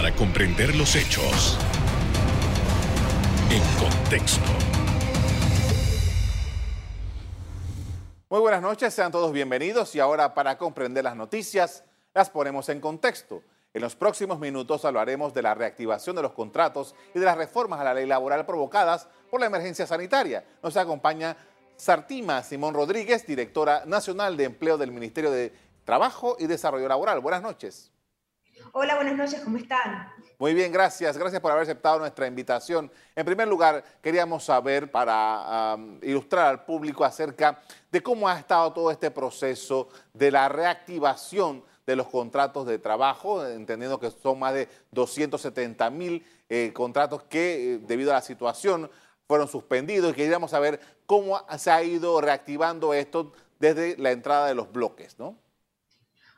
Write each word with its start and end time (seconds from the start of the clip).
para 0.00 0.16
comprender 0.16 0.74
los 0.76 0.96
hechos 0.96 1.58
en 3.50 3.62
contexto. 3.78 4.40
Muy 8.30 8.40
buenas 8.40 8.62
noches, 8.62 8.94
sean 8.94 9.12
todos 9.12 9.30
bienvenidos 9.30 9.94
y 9.94 10.00
ahora 10.00 10.32
para 10.32 10.56
comprender 10.56 11.04
las 11.04 11.16
noticias 11.16 11.84
las 12.14 12.30
ponemos 12.30 12.70
en 12.70 12.80
contexto. 12.80 13.42
En 13.74 13.82
los 13.82 13.94
próximos 13.94 14.40
minutos 14.40 14.86
hablaremos 14.86 15.34
de 15.34 15.42
la 15.42 15.54
reactivación 15.54 16.16
de 16.16 16.22
los 16.22 16.32
contratos 16.32 16.94
y 17.14 17.18
de 17.18 17.26
las 17.26 17.36
reformas 17.36 17.78
a 17.78 17.84
la 17.84 17.92
ley 17.92 18.06
laboral 18.06 18.46
provocadas 18.46 19.06
por 19.30 19.40
la 19.40 19.48
emergencia 19.48 19.86
sanitaria. 19.86 20.46
Nos 20.62 20.78
acompaña 20.78 21.36
Sartima 21.76 22.42
Simón 22.42 22.72
Rodríguez, 22.72 23.26
directora 23.26 23.82
nacional 23.84 24.38
de 24.38 24.44
empleo 24.44 24.78
del 24.78 24.92
Ministerio 24.92 25.30
de 25.30 25.52
Trabajo 25.84 26.36
y 26.38 26.46
Desarrollo 26.46 26.88
Laboral. 26.88 27.20
Buenas 27.20 27.42
noches. 27.42 27.92
Hola, 28.72 28.94
buenas 28.94 29.16
noches, 29.16 29.40
¿cómo 29.40 29.56
están? 29.56 30.12
Muy 30.38 30.54
bien, 30.54 30.70
gracias. 30.70 31.18
Gracias 31.18 31.40
por 31.40 31.50
haber 31.50 31.64
aceptado 31.64 31.98
nuestra 31.98 32.28
invitación. 32.28 32.88
En 33.16 33.26
primer 33.26 33.48
lugar, 33.48 33.82
queríamos 34.00 34.44
saber, 34.44 34.92
para 34.92 35.76
ilustrar 36.02 36.46
al 36.46 36.64
público 36.64 37.04
acerca 37.04 37.60
de 37.90 38.00
cómo 38.00 38.28
ha 38.28 38.38
estado 38.38 38.72
todo 38.72 38.92
este 38.92 39.10
proceso 39.10 39.88
de 40.14 40.30
la 40.30 40.48
reactivación 40.48 41.64
de 41.84 41.96
los 41.96 42.06
contratos 42.06 42.64
de 42.64 42.78
trabajo, 42.78 43.44
entendiendo 43.44 43.98
que 43.98 44.12
son 44.12 44.38
más 44.38 44.54
de 44.54 44.68
270 44.92 45.90
mil 45.90 46.24
eh, 46.48 46.70
contratos 46.72 47.24
que, 47.24 47.74
eh, 47.74 47.78
debido 47.78 48.12
a 48.12 48.14
la 48.14 48.22
situación, 48.22 48.88
fueron 49.26 49.48
suspendidos 49.48 50.12
y 50.12 50.14
queríamos 50.14 50.52
saber 50.52 50.78
cómo 51.06 51.44
se 51.58 51.72
ha 51.72 51.82
ido 51.82 52.20
reactivando 52.20 52.94
esto 52.94 53.32
desde 53.58 53.96
la 53.96 54.12
entrada 54.12 54.46
de 54.46 54.54
los 54.54 54.70
bloques, 54.70 55.18
¿no? 55.18 55.36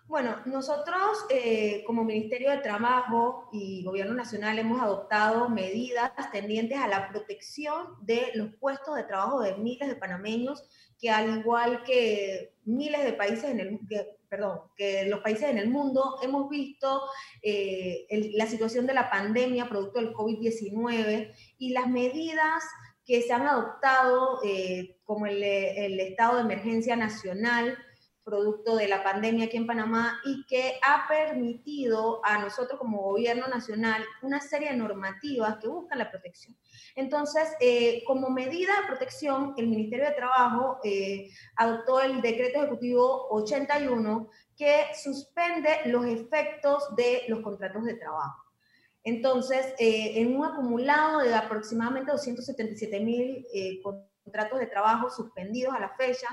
Bueno, 0.06 0.36
nosotros 0.44 1.24
eh, 1.30 1.84
como 1.86 2.04
Ministerio 2.04 2.50
de 2.50 2.58
Trabajo 2.58 3.48
y 3.52 3.82
Gobierno 3.84 4.14
Nacional 4.14 4.58
hemos 4.58 4.80
adoptado 4.82 5.48
medidas 5.48 6.12
tendientes 6.32 6.78
a 6.78 6.88
la 6.88 7.08
protección 7.08 7.96
de 8.02 8.30
los 8.34 8.54
puestos 8.56 8.96
de 8.96 9.04
trabajo 9.04 9.40
de 9.40 9.56
miles 9.56 9.88
de 9.88 9.96
panameños 9.96 10.68
que 10.98 11.08
al 11.08 11.38
igual 11.38 11.82
que 11.84 12.54
miles 12.64 13.04
de 13.04 13.12
países 13.12 13.44
en 13.44 13.60
el 13.60 13.80
perdón, 14.28 14.60
que 14.76 15.04
los 15.06 15.20
países 15.20 15.50
en 15.50 15.58
el 15.58 15.68
mundo 15.68 16.18
hemos 16.22 16.48
visto 16.48 17.02
eh, 17.42 18.06
la 18.34 18.46
situación 18.46 18.86
de 18.86 18.94
la 18.94 19.10
pandemia 19.10 19.68
producto 19.68 20.00
del 20.00 20.14
COVID-19 20.14 21.32
y 21.58 21.70
las 21.70 21.88
medidas 21.88 22.64
que 23.04 23.22
se 23.22 23.32
han 23.32 23.46
adoptado 23.46 24.40
eh, 24.44 24.96
como 25.04 25.26
el 25.26 25.42
estado 25.42 26.36
de 26.36 26.42
emergencia 26.42 26.96
nacional 26.96 27.76
producto 28.24 28.76
de 28.76 28.88
la 28.88 29.02
pandemia 29.02 29.46
aquí 29.46 29.56
en 29.56 29.66
Panamá 29.66 30.20
y 30.24 30.44
que 30.46 30.78
ha 30.82 31.06
permitido 31.08 32.24
a 32.24 32.38
nosotros 32.38 32.78
como 32.78 33.02
gobierno 33.02 33.48
nacional 33.48 34.04
una 34.22 34.40
serie 34.40 34.70
de 34.70 34.76
normativas 34.76 35.58
que 35.58 35.68
buscan 35.68 35.98
la 35.98 36.10
protección. 36.10 36.56
Entonces, 36.94 37.48
eh, 37.60 38.02
como 38.06 38.30
medida 38.30 38.72
de 38.80 38.86
protección, 38.86 39.54
el 39.56 39.68
Ministerio 39.68 40.06
de 40.06 40.14
Trabajo 40.14 40.78
eh, 40.84 41.30
adoptó 41.56 42.00
el 42.00 42.20
decreto 42.20 42.60
ejecutivo 42.60 43.28
81 43.30 44.30
que 44.56 44.86
suspende 45.02 45.80
los 45.86 46.06
efectos 46.06 46.94
de 46.96 47.22
los 47.28 47.40
contratos 47.40 47.84
de 47.84 47.94
trabajo. 47.94 48.42
Entonces, 49.04 49.74
eh, 49.78 50.20
en 50.20 50.36
un 50.36 50.44
acumulado 50.44 51.20
de 51.20 51.34
aproximadamente 51.34 52.12
277 52.12 53.00
mil 53.00 53.44
contratos 53.82 54.60
de 54.60 54.66
trabajo 54.66 55.10
suspendidos 55.10 55.74
a 55.74 55.80
la 55.80 55.88
fecha, 55.96 56.28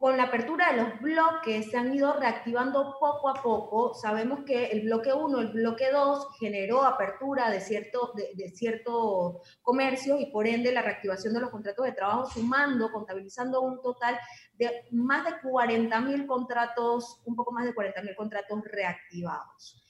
con 0.00 0.16
la 0.16 0.24
apertura 0.24 0.72
de 0.72 0.82
los 0.82 1.00
bloques 1.00 1.70
se 1.70 1.76
han 1.76 1.94
ido 1.94 2.18
reactivando 2.18 2.96
poco 2.98 3.28
a 3.28 3.34
poco. 3.34 3.92
Sabemos 3.92 4.44
que 4.46 4.68
el 4.68 4.80
bloque 4.80 5.12
1, 5.12 5.40
el 5.40 5.48
bloque 5.48 5.90
2 5.92 6.38
generó 6.40 6.84
apertura 6.84 7.50
de, 7.50 7.60
cierto, 7.60 8.14
de, 8.14 8.48
ciertos 8.48 9.36
comercios 9.60 10.18
y 10.18 10.30
por 10.30 10.46
ende 10.46 10.72
la 10.72 10.80
reactivación 10.80 11.34
de 11.34 11.40
los 11.40 11.50
contratos 11.50 11.84
de 11.84 11.92
trabajo 11.92 12.30
sumando, 12.30 12.90
contabilizando 12.90 13.60
un 13.60 13.82
total 13.82 14.18
de 14.54 14.86
más 14.90 15.22
de 15.26 15.32
40 15.46 16.00
mil 16.00 16.26
contratos, 16.26 17.20
un 17.26 17.36
poco 17.36 17.52
más 17.52 17.66
de 17.66 17.74
40 17.74 18.00
mil 18.00 18.16
contratos 18.16 18.58
reactivados. 18.64 19.86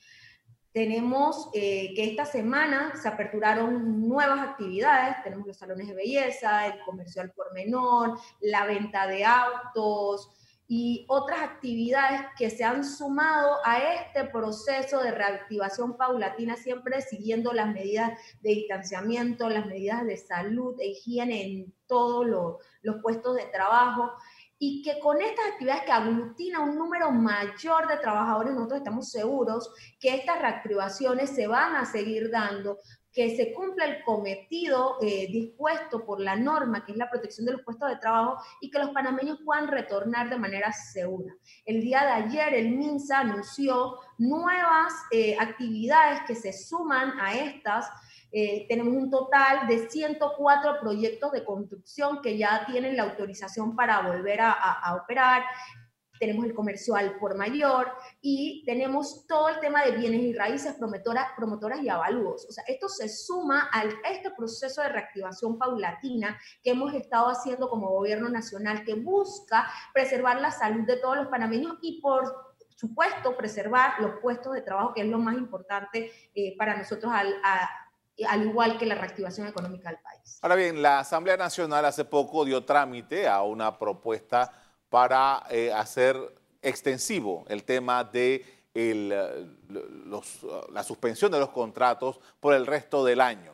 Tenemos 0.72 1.50
eh, 1.52 1.92
que 1.94 2.04
esta 2.10 2.24
semana 2.24 2.94
se 3.00 3.08
aperturaron 3.08 4.08
nuevas 4.08 4.40
actividades, 4.40 5.22
tenemos 5.24 5.46
los 5.46 5.56
salones 5.56 5.88
de 5.88 5.94
belleza, 5.94 6.66
el 6.66 6.80
comercial 6.84 7.32
por 7.32 7.52
menor, 7.52 8.18
la 8.40 8.66
venta 8.66 9.08
de 9.08 9.24
autos 9.24 10.30
y 10.72 11.04
otras 11.08 11.40
actividades 11.40 12.20
que 12.38 12.48
se 12.48 12.62
han 12.62 12.84
sumado 12.84 13.56
a 13.64 13.78
este 13.78 14.22
proceso 14.26 15.02
de 15.02 15.10
reactivación 15.10 15.96
paulatina, 15.96 16.56
siempre 16.56 17.00
siguiendo 17.00 17.52
las 17.52 17.66
medidas 17.72 18.12
de 18.40 18.50
distanciamiento, 18.50 19.48
las 19.48 19.66
medidas 19.66 20.06
de 20.06 20.16
salud 20.16 20.78
e 20.78 20.90
higiene 20.90 21.42
en 21.42 21.74
todos 21.88 22.24
los 22.82 23.02
puestos 23.02 23.34
de 23.34 23.46
trabajo 23.46 24.12
y 24.62 24.82
que 24.82 25.00
con 25.00 25.22
estas 25.22 25.46
actividades 25.52 25.84
que 25.84 25.92
aglutina 25.92 26.60
un 26.60 26.76
número 26.76 27.10
mayor 27.10 27.88
de 27.88 27.96
trabajadores, 27.96 28.52
nosotros 28.52 28.80
estamos 28.80 29.10
seguros 29.10 29.72
que 29.98 30.14
estas 30.14 30.38
reactivaciones 30.38 31.30
se 31.30 31.46
van 31.46 31.76
a 31.76 31.86
seguir 31.86 32.30
dando, 32.30 32.78
que 33.10 33.34
se 33.34 33.54
cumpla 33.54 33.86
el 33.86 34.04
cometido 34.04 34.98
eh, 35.00 35.28
dispuesto 35.32 36.04
por 36.04 36.20
la 36.20 36.36
norma, 36.36 36.84
que 36.84 36.92
es 36.92 36.98
la 36.98 37.08
protección 37.08 37.46
de 37.46 37.52
los 37.52 37.62
puestos 37.62 37.88
de 37.88 37.96
trabajo, 37.96 38.36
y 38.60 38.70
que 38.70 38.78
los 38.78 38.90
panameños 38.90 39.38
puedan 39.46 39.66
retornar 39.66 40.28
de 40.28 40.36
manera 40.36 40.70
segura. 40.72 41.34
El 41.64 41.80
día 41.80 42.02
de 42.02 42.10
ayer 42.10 42.52
el 42.52 42.76
MINSA 42.76 43.20
anunció 43.20 43.96
nuevas 44.18 44.92
eh, 45.10 45.38
actividades 45.40 46.20
que 46.26 46.34
se 46.34 46.52
suman 46.52 47.18
a 47.18 47.34
estas 47.34 47.88
eh, 48.32 48.66
tenemos 48.68 48.94
un 48.94 49.10
total 49.10 49.66
de 49.66 49.88
104 49.88 50.80
proyectos 50.80 51.32
de 51.32 51.44
construcción 51.44 52.20
que 52.22 52.38
ya 52.38 52.64
tienen 52.66 52.96
la 52.96 53.04
autorización 53.04 53.74
para 53.74 54.00
volver 54.06 54.40
a, 54.40 54.96
operar. 55.02 55.42
Tenemos 56.18 56.44
el 56.44 56.54
comercio 56.54 56.94
al 56.94 57.18
por 57.18 57.34
mayor 57.34 57.90
y 58.20 58.62
tenemos 58.66 59.26
todo 59.26 59.48
el 59.48 59.58
tema 59.58 59.84
de 59.84 59.92
bienes 59.92 60.20
y 60.20 60.34
raíces, 60.34 60.74
promotoras, 60.74 61.28
promotoras 61.34 61.82
y 61.82 61.88
avalúos. 61.88 62.46
O 62.46 62.52
sea, 62.52 62.62
esto 62.68 62.88
se 62.88 63.08
suma 63.08 63.70
a 63.72 63.84
este 64.10 64.30
proceso 64.36 64.82
de 64.82 64.90
reactivación 64.90 65.56
paulatina 65.58 66.38
que 66.62 66.72
hemos 66.72 66.92
estado 66.92 67.28
haciendo 67.28 67.70
como 67.70 67.88
gobierno 67.88 68.28
nacional 68.28 68.84
que 68.84 68.94
busca 68.94 69.66
preservar 69.94 70.40
la 70.42 70.50
salud 70.50 70.86
de 70.86 70.98
todos 70.98 71.16
los 71.16 71.28
panameños 71.28 71.78
y 71.80 72.02
por 72.02 72.50
supuesto 72.80 73.36
preservar 73.36 74.00
los 74.00 74.20
puestos 74.20 74.54
de 74.54 74.62
trabajo, 74.62 74.94
que 74.94 75.02
es 75.02 75.06
lo 75.06 75.18
más 75.18 75.36
importante 75.36 76.10
eh, 76.34 76.56
para 76.56 76.76
nosotros 76.76 77.12
al, 77.14 77.34
a, 77.44 77.68
al 78.24 78.42
igual 78.42 78.78
que 78.78 78.86
la 78.86 78.94
reactivación 78.94 79.46
económica 79.46 79.90
del 79.90 79.98
país. 79.98 80.38
Ahora 80.42 80.54
bien, 80.54 80.82
la 80.82 81.00
Asamblea 81.00 81.36
Nacional 81.36 81.84
hace 81.84 82.04
poco 82.04 82.44
dio 82.44 82.64
trámite 82.64 83.28
a 83.28 83.42
una 83.42 83.78
propuesta 83.78 84.52
para 84.88 85.44
eh, 85.50 85.72
hacer 85.72 86.16
extensivo 86.62 87.44
el 87.48 87.64
tema 87.64 88.04
de 88.04 88.44
la 90.72 90.84
suspensión 90.84 91.32
de 91.32 91.40
los 91.40 91.50
contratos 91.50 92.20
por 92.38 92.54
el 92.54 92.66
resto 92.66 93.04
del 93.04 93.20
año. 93.20 93.52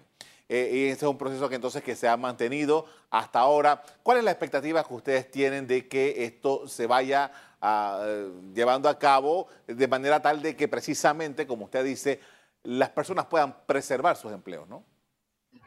Eh, 0.49 0.71
y 0.73 0.85
ese 0.85 1.05
es 1.05 1.11
un 1.11 1.19
proceso 1.19 1.49
que 1.49 1.57
entonces 1.57 1.83
que 1.83 1.97
se 1.97 2.07
ha 2.07 2.17
mantenido 2.17 2.87
hasta 3.11 3.41
ahora. 3.41 3.83
¿Cuál 4.03 4.19
es 4.19 4.25
la 4.25 4.31
expectativa 4.31 4.85
que 4.85 4.95
ustedes 4.95 5.31
tienen 5.31 5.67
de 5.67 5.89
que 5.89 6.25
esto 6.25 6.69
se 6.69 6.87
vaya 6.87 7.33
ah, 7.61 8.07
llevando 8.55 8.89
a 8.89 8.99
cabo 8.99 9.49
de 9.67 9.89
manera 9.89 10.21
tal 10.21 10.43
de 10.43 10.55
que 10.55 10.69
precisamente, 10.69 11.47
como 11.47 11.65
usted 11.65 11.85
dice, 11.85 12.21
las 12.67 12.91
personas 12.91 13.27
puedan 13.27 13.65
preservar 13.67 14.17
sus 14.17 14.33
empleos, 14.33 14.69
¿no? 14.69 14.85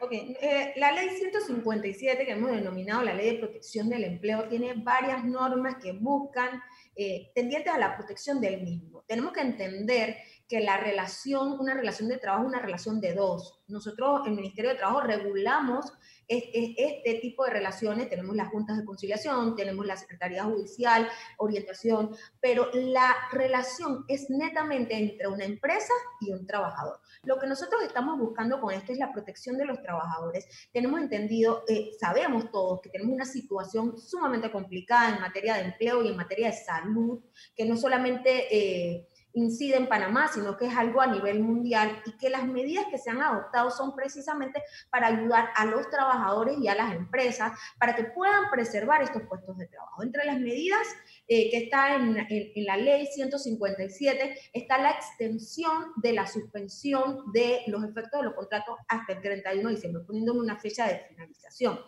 Ok, 0.00 0.12
eh, 0.12 0.72
la 0.76 0.92
ley 0.92 1.10
157 1.10 2.24
que 2.24 2.32
hemos 2.32 2.50
denominado 2.50 3.02
la 3.02 3.14
ley 3.14 3.32
de 3.32 3.38
protección 3.38 3.88
del 3.88 4.04
empleo 4.04 4.48
tiene 4.48 4.74
varias 4.74 5.24
normas 5.24 5.76
que 5.82 5.92
buscan 5.92 6.62
eh, 6.94 7.30
tendientes 7.34 7.72
a 7.72 7.78
la 7.78 7.96
protección 7.96 8.40
del 8.40 8.62
mismo. 8.62 9.02
Tenemos 9.06 9.32
que 9.32 9.40
entender 9.40 10.18
que 10.50 10.58
la 10.58 10.76
relación, 10.76 11.60
una 11.60 11.74
relación 11.74 12.08
de 12.08 12.18
trabajo 12.18 12.44
una 12.44 12.58
relación 12.58 13.00
de 13.00 13.14
dos. 13.14 13.60
Nosotros, 13.68 14.22
el 14.26 14.32
Ministerio 14.32 14.70
de 14.70 14.76
Trabajo, 14.76 15.00
regulamos 15.02 15.92
este 16.26 17.14
tipo 17.20 17.44
de 17.44 17.50
relaciones, 17.50 18.08
tenemos 18.08 18.34
las 18.34 18.48
juntas 18.48 18.76
de 18.76 18.84
conciliación, 18.84 19.54
tenemos 19.54 19.86
la 19.86 19.96
Secretaría 19.96 20.44
Judicial, 20.44 21.08
orientación, 21.38 22.16
pero 22.40 22.68
la 22.72 23.14
relación 23.32 24.04
es 24.08 24.28
netamente 24.30 24.96
entre 24.96 25.28
una 25.28 25.44
empresa 25.44 25.92
y 26.20 26.32
un 26.32 26.46
trabajador. 26.46 27.00
Lo 27.22 27.38
que 27.38 27.46
nosotros 27.46 27.82
estamos 27.82 28.18
buscando 28.18 28.60
con 28.60 28.72
esto 28.74 28.92
es 28.92 28.98
la 28.98 29.12
protección 29.12 29.56
de 29.56 29.66
los 29.66 29.80
trabajadores. 29.82 30.46
Tenemos 30.72 31.00
entendido, 31.00 31.62
eh, 31.68 31.90
sabemos 31.98 32.50
todos 32.50 32.80
que 32.80 32.90
tenemos 32.90 33.14
una 33.14 33.24
situación 33.24 33.98
sumamente 33.98 34.50
complicada 34.50 35.14
en 35.14 35.20
materia 35.20 35.54
de 35.54 35.62
empleo 35.62 36.02
y 36.02 36.08
en 36.08 36.16
materia 36.16 36.48
de 36.48 36.56
salud, 36.56 37.20
que 37.54 37.64
no 37.64 37.76
solamente... 37.76 38.56
Eh, 38.56 39.09
incide 39.34 39.76
en 39.76 39.88
Panamá, 39.88 40.28
sino 40.28 40.56
que 40.56 40.66
es 40.66 40.76
algo 40.76 41.00
a 41.00 41.06
nivel 41.06 41.40
mundial 41.40 42.02
y 42.06 42.16
que 42.16 42.30
las 42.30 42.46
medidas 42.46 42.86
que 42.90 42.98
se 42.98 43.10
han 43.10 43.22
adoptado 43.22 43.70
son 43.70 43.94
precisamente 43.94 44.62
para 44.90 45.08
ayudar 45.08 45.50
a 45.54 45.64
los 45.64 45.88
trabajadores 45.90 46.58
y 46.58 46.68
a 46.68 46.74
las 46.74 46.94
empresas 46.94 47.52
para 47.78 47.94
que 47.94 48.04
puedan 48.04 48.50
preservar 48.50 49.02
estos 49.02 49.22
puestos 49.22 49.56
de 49.58 49.66
trabajo. 49.66 50.02
Entre 50.02 50.24
las 50.24 50.38
medidas 50.38 50.86
eh, 51.28 51.50
que 51.50 51.64
está 51.64 51.96
en, 51.96 52.26
en, 52.28 52.64
la 52.64 52.76
ley 52.76 53.06
157 53.06 54.38
está 54.52 54.78
la 54.78 54.90
extensión 54.90 55.92
de 55.96 56.12
la 56.12 56.26
suspensión 56.26 57.32
de 57.32 57.62
los 57.66 57.84
efectos 57.84 58.20
de 58.20 58.26
los 58.26 58.34
contratos 58.34 58.76
hasta 58.88 59.12
el 59.12 59.20
31 59.20 59.68
de 59.68 59.74
diciembre, 59.74 60.02
poniéndome 60.06 60.40
una 60.40 60.58
fecha 60.58 60.86
de 60.86 61.00
finalización. 61.08 61.78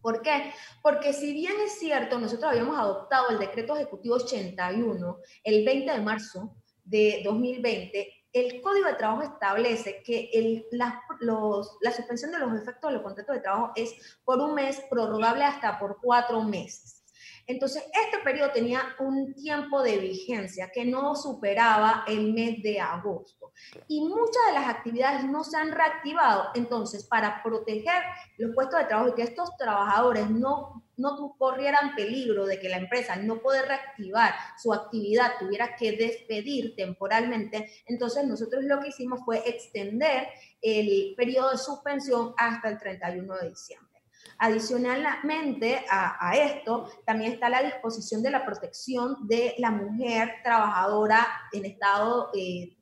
¿Por 0.00 0.22
qué? 0.22 0.52
Porque 0.82 1.12
si 1.12 1.32
bien 1.32 1.54
es 1.64 1.78
cierto, 1.78 2.18
nosotros 2.18 2.50
habíamos 2.52 2.78
adoptado 2.78 3.30
el 3.30 3.38
decreto 3.38 3.76
ejecutivo 3.76 4.16
81 4.16 5.18
el 5.44 5.64
20 5.64 5.92
de 5.92 6.00
marzo 6.00 6.54
de 6.84 7.22
2020, 7.24 8.14
el 8.32 8.60
Código 8.60 8.86
de 8.86 8.94
Trabajo 8.94 9.22
establece 9.22 10.02
que 10.04 10.30
el, 10.32 10.66
la, 10.70 11.02
la 11.20 11.92
suspensión 11.92 12.30
de 12.32 12.38
los 12.38 12.54
efectos 12.54 12.90
de 12.90 12.94
los 12.94 13.02
contratos 13.02 13.34
de 13.34 13.42
trabajo 13.42 13.72
es 13.74 14.18
por 14.24 14.38
un 14.38 14.54
mes, 14.54 14.82
prorrogable 14.88 15.44
hasta 15.44 15.78
por 15.78 15.98
cuatro 16.00 16.42
meses. 16.42 16.97
Entonces, 17.48 17.82
este 18.04 18.22
periodo 18.22 18.52
tenía 18.52 18.94
un 18.98 19.32
tiempo 19.32 19.82
de 19.82 19.96
vigencia 19.96 20.70
que 20.72 20.84
no 20.84 21.16
superaba 21.16 22.04
el 22.06 22.34
mes 22.34 22.62
de 22.62 22.78
agosto. 22.78 23.52
Y 23.88 24.02
muchas 24.02 24.46
de 24.48 24.52
las 24.52 24.68
actividades 24.68 25.24
no 25.24 25.42
se 25.42 25.56
han 25.56 25.72
reactivado. 25.72 26.50
Entonces, 26.54 27.04
para 27.04 27.42
proteger 27.42 28.02
los 28.36 28.54
puestos 28.54 28.80
de 28.80 28.84
trabajo 28.84 29.08
y 29.08 29.14
que 29.14 29.22
estos 29.22 29.56
trabajadores 29.56 30.28
no, 30.28 30.84
no 30.98 31.34
corrieran 31.38 31.94
peligro 31.96 32.44
de 32.44 32.60
que 32.60 32.68
la 32.68 32.76
empresa 32.76 33.16
no 33.16 33.40
pueda 33.40 33.62
reactivar 33.62 34.34
su 34.58 34.74
actividad, 34.74 35.32
tuviera 35.40 35.74
que 35.74 35.92
despedir 35.92 36.76
temporalmente, 36.76 37.70
entonces 37.86 38.26
nosotros 38.26 38.62
lo 38.64 38.78
que 38.78 38.88
hicimos 38.88 39.20
fue 39.24 39.42
extender 39.48 40.28
el 40.60 41.14
periodo 41.16 41.52
de 41.52 41.58
suspensión 41.58 42.34
hasta 42.36 42.68
el 42.68 42.78
31 42.78 43.36
de 43.36 43.48
diciembre. 43.48 43.87
Adicionalmente 44.38 45.84
a, 45.90 46.36
esto, 46.36 46.90
también 47.04 47.32
está 47.32 47.48
la 47.48 47.62
disposición 47.62 48.22
de 48.22 48.30
la 48.30 48.44
protección 48.44 49.26
de 49.26 49.54
la 49.58 49.70
mujer 49.70 50.36
trabajadora 50.42 51.26
en 51.52 51.64
estado 51.64 52.30
eh, 52.34 52.76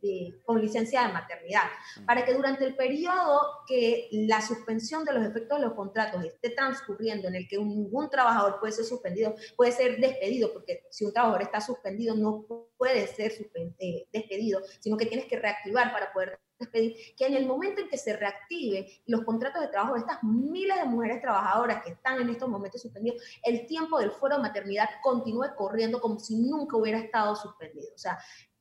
con 0.44 0.60
licencia 0.60 1.06
de 1.06 1.12
maternidad, 1.12 1.64
para 2.04 2.24
que 2.24 2.34
durante 2.34 2.64
el 2.64 2.74
periodo 2.74 3.40
que 3.66 4.08
la 4.12 4.40
suspensión 4.40 5.04
de 5.04 5.12
los 5.12 5.24
efectos 5.24 5.58
de 5.58 5.66
los 5.66 5.74
contratos 5.74 6.24
esté 6.24 6.50
transcurriendo, 6.50 7.28
en 7.28 7.36
el 7.36 7.48
que 7.48 7.58
ningún 7.58 8.10
trabajador 8.10 8.60
puede 8.60 8.72
ser 8.72 8.84
suspendido, 8.84 9.34
puede 9.56 9.72
ser 9.72 9.98
despedido, 9.98 10.52
porque 10.52 10.84
si 10.90 11.04
un 11.04 11.12
trabajador 11.12 11.42
está 11.42 11.60
suspendido 11.60 12.14
no 12.14 12.44
puede 12.76 13.06
ser 13.06 13.32
eh, 13.78 14.06
despedido, 14.12 14.60
sino 14.80 14.96
que 14.96 15.06
tienes 15.06 15.26
que 15.26 15.38
reactivar 15.38 15.92
para 15.92 16.12
poder 16.12 16.38
que 16.72 17.26
en 17.26 17.34
el 17.34 17.46
momento 17.46 17.80
en 17.80 17.88
que 17.88 17.98
se 17.98 18.16
reactive 18.16 19.00
los 19.06 19.24
contratos 19.24 19.62
de 19.62 19.68
trabajo 19.68 19.94
de 19.94 20.00
estas 20.00 20.22
miles 20.22 20.76
de 20.78 20.84
mujeres 20.84 21.20
trabajadoras 21.20 21.82
que 21.82 21.90
están 21.90 22.20
en 22.20 22.30
estos 22.30 22.48
momentos 22.48 22.82
suspendidos, 22.82 23.22
el 23.42 23.66
tiempo 23.66 23.98
del 23.98 24.10
fuero 24.10 24.36
de 24.36 24.42
maternidad 24.42 24.88
continúe 25.02 25.54
corriendo 25.56 26.00
como 26.00 26.18
si 26.18 26.36
nunca 26.36 26.76
hubiera 26.76 26.98
estado 26.98 27.36
suspendido. 27.36 27.88
O 27.94 27.98
sea, 27.98 28.18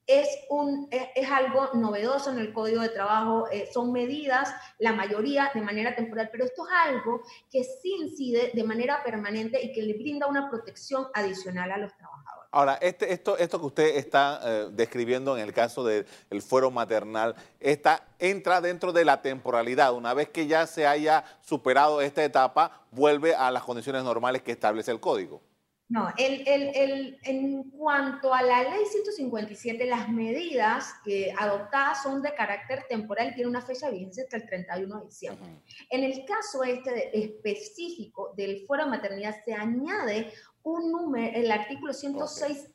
es, 0.08 0.28
un, 0.50 0.88
es, 0.92 1.32
algo 1.32 1.70
novedoso 1.74 2.32
en 2.32 2.40
el 2.40 2.54
Código 2.54 2.82
de 2.82 2.90
Trabajo, 2.90 3.48
eh, 3.52 3.68
son 3.74 3.92
medidas, 3.92 4.54
la 4.78 4.94
mayoría 4.94 5.50
de 5.54 5.62
manera 5.62 5.96
temporal, 5.96 6.30
pero 6.32 6.46
esto 6.46 6.64
es 6.68 6.74
algo 6.74 7.22
que 7.50 7.64
sí 7.64 7.96
incide 8.00 8.52
de 8.54 8.64
manera 8.64 9.04
permanente 9.04 9.64
y 9.64 9.74
que 9.74 9.82
le 9.82 9.94
brinda 9.94 10.28
una 10.28 10.50
protección 10.50 11.08
adicional 11.14 11.72
a 11.72 11.78
los 11.78 11.96
trabajadores. 11.98 12.35
Ahora, 12.56 12.76
este, 12.82 13.12
esto, 13.12 13.38
esto 13.38 13.60
que 13.60 13.66
usted 13.66 13.98
está 13.98 14.40
eh, 14.42 14.68
describiendo 14.72 15.36
en 15.36 15.44
el 15.44 15.52
caso 15.52 15.84
del 15.84 16.06
fuero 16.42 16.72
maternal, 16.72 17.36
está, 17.60 18.08
entra 18.18 18.62
dentro 18.62 18.94
de 18.94 19.04
la 19.04 19.22
temporalidad. 19.22 19.94
Una 19.94 20.14
vez 20.14 20.30
que 20.30 20.48
ya 20.48 20.66
se 20.66 20.88
haya 20.88 21.26
superado 21.42 22.00
esta 22.00 22.24
etapa, 22.24 22.86
vuelve 22.92 23.36
a 23.36 23.52
las 23.52 23.64
condiciones 23.64 24.06
normales 24.06 24.42
que 24.42 24.54
establece 24.54 24.90
el 24.90 25.02
código. 25.02 25.42
No, 25.90 26.14
el, 26.18 26.48
el, 26.48 27.20
en 27.24 27.64
cuanto 27.72 28.34
a 28.34 28.42
la 28.42 28.64
ley 28.64 28.86
157, 28.90 29.86
las 29.86 30.08
medidas 30.08 30.94
que 31.04 31.34
adoptadas 31.38 32.04
son 32.04 32.22
de 32.22 32.34
carácter 32.34 32.86
temporal 32.88 33.28
y 33.28 33.34
tienen 33.36 33.50
una 33.50 33.62
fecha 33.62 33.88
de 33.88 33.92
vigencia 33.92 34.24
hasta 34.24 34.38
el 34.38 34.48
31 34.48 35.00
de 35.00 35.06
diciembre. 35.06 35.50
En 35.90 36.06
el 36.06 36.26
caso 36.26 36.64
este 36.64 37.20
específico 37.20 38.34
del 38.36 38.66
fuero 38.66 38.86
de 38.86 38.92
maternidad 38.92 39.36
se 39.44 39.54
añade 39.54 40.32
un 40.66 40.92
número, 40.92 41.38
el 41.38 41.52
artículo 41.52 41.94
106A 41.94 42.68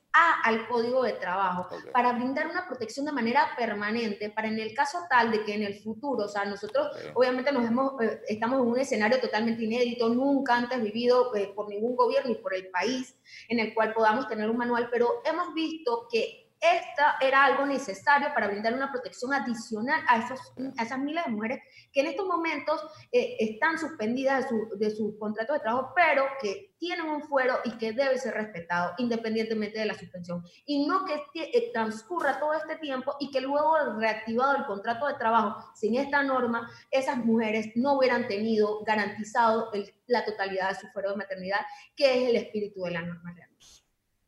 al 0.44 0.68
Código 0.68 1.02
de 1.02 1.14
Trabajo, 1.14 1.66
para 1.92 2.12
brindar 2.12 2.46
una 2.46 2.66
protección 2.66 3.04
de 3.04 3.12
manera 3.12 3.48
permanente, 3.56 4.30
para 4.30 4.48
en 4.48 4.60
el 4.60 4.72
caso 4.74 4.98
tal 5.10 5.32
de 5.32 5.44
que 5.44 5.54
en 5.54 5.64
el 5.64 5.74
futuro, 5.82 6.24
o 6.24 6.28
sea, 6.28 6.44
nosotros 6.44 6.88
obviamente 7.14 7.50
nos 7.50 7.66
hemos, 7.66 8.00
eh, 8.00 8.20
estamos 8.28 8.60
en 8.60 8.68
un 8.68 8.78
escenario 8.78 9.20
totalmente 9.20 9.64
inédito, 9.64 10.08
nunca 10.08 10.56
antes 10.56 10.80
vivido 10.80 11.34
eh, 11.34 11.52
por 11.54 11.68
ningún 11.68 11.96
gobierno 11.96 12.30
ni 12.30 12.36
por 12.36 12.54
el 12.54 12.68
país, 12.68 13.16
en 13.48 13.58
el 13.58 13.74
cual 13.74 13.92
podamos 13.92 14.28
tener 14.28 14.48
un 14.48 14.56
manual, 14.56 14.88
pero 14.90 15.20
hemos 15.24 15.52
visto 15.52 16.06
que 16.10 16.49
esta 16.60 17.16
era 17.20 17.44
algo 17.44 17.64
necesario 17.64 18.28
para 18.34 18.48
brindar 18.48 18.74
una 18.74 18.92
protección 18.92 19.32
adicional 19.32 20.00
a, 20.06 20.18
esos, 20.18 20.38
a 20.76 20.82
esas 20.82 20.98
miles 20.98 21.24
de 21.24 21.30
mujeres 21.30 21.62
que 21.92 22.00
en 22.00 22.08
estos 22.08 22.26
momentos 22.26 22.80
eh, 23.10 23.36
están 23.40 23.78
suspendidas 23.78 24.44
de 24.44 24.48
su, 24.48 24.78
de 24.78 24.90
su 24.90 25.18
contrato 25.18 25.54
de 25.54 25.60
trabajo, 25.60 25.92
pero 25.96 26.24
que 26.40 26.74
tienen 26.78 27.06
un 27.06 27.22
fuero 27.22 27.58
y 27.64 27.72
que 27.78 27.92
debe 27.92 28.18
ser 28.18 28.34
respetado 28.34 28.92
independientemente 28.98 29.78
de 29.78 29.86
la 29.86 29.94
suspensión. 29.94 30.44
Y 30.66 30.86
no 30.86 31.04
que 31.04 31.22
eh, 31.34 31.70
transcurra 31.72 32.38
todo 32.38 32.52
este 32.54 32.76
tiempo 32.76 33.16
y 33.20 33.30
que 33.30 33.40
luego 33.40 33.76
reactivado 33.98 34.56
el 34.56 34.66
contrato 34.66 35.06
de 35.06 35.14
trabajo 35.14 35.70
sin 35.74 35.96
esta 35.96 36.22
norma, 36.22 36.70
esas 36.90 37.16
mujeres 37.18 37.70
no 37.74 37.98
hubieran 37.98 38.28
tenido 38.28 38.84
garantizado 38.84 39.70
la 40.06 40.24
totalidad 40.24 40.70
de 40.70 40.80
su 40.80 40.88
fuero 40.88 41.10
de 41.10 41.16
maternidad, 41.16 41.60
que 41.96 42.22
es 42.22 42.28
el 42.28 42.36
espíritu 42.36 42.82
de 42.82 42.90
la 42.92 43.02
norma 43.02 43.32
real. 43.32 43.50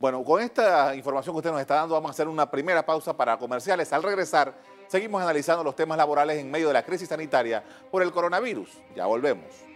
Bueno, 0.02 0.24
con 0.24 0.42
esta 0.42 0.96
información 0.96 1.32
que 1.32 1.38
usted 1.38 1.52
nos 1.52 1.60
está 1.60 1.76
dando, 1.76 1.94
vamos 1.94 2.08
a 2.08 2.10
hacer 2.10 2.26
una 2.26 2.50
primera 2.50 2.84
pausa 2.84 3.16
para 3.16 3.38
comerciales. 3.38 3.92
Al 3.92 4.02
regresar, 4.02 4.52
seguimos 4.88 5.22
analizando 5.22 5.62
los 5.62 5.76
temas 5.76 5.96
laborales 5.96 6.38
en 6.38 6.50
medio 6.50 6.66
de 6.66 6.72
la 6.72 6.82
crisis 6.82 7.08
sanitaria 7.08 7.62
por 7.88 8.02
el 8.02 8.10
coronavirus. 8.10 8.68
Ya 8.96 9.06
volvemos. 9.06 9.71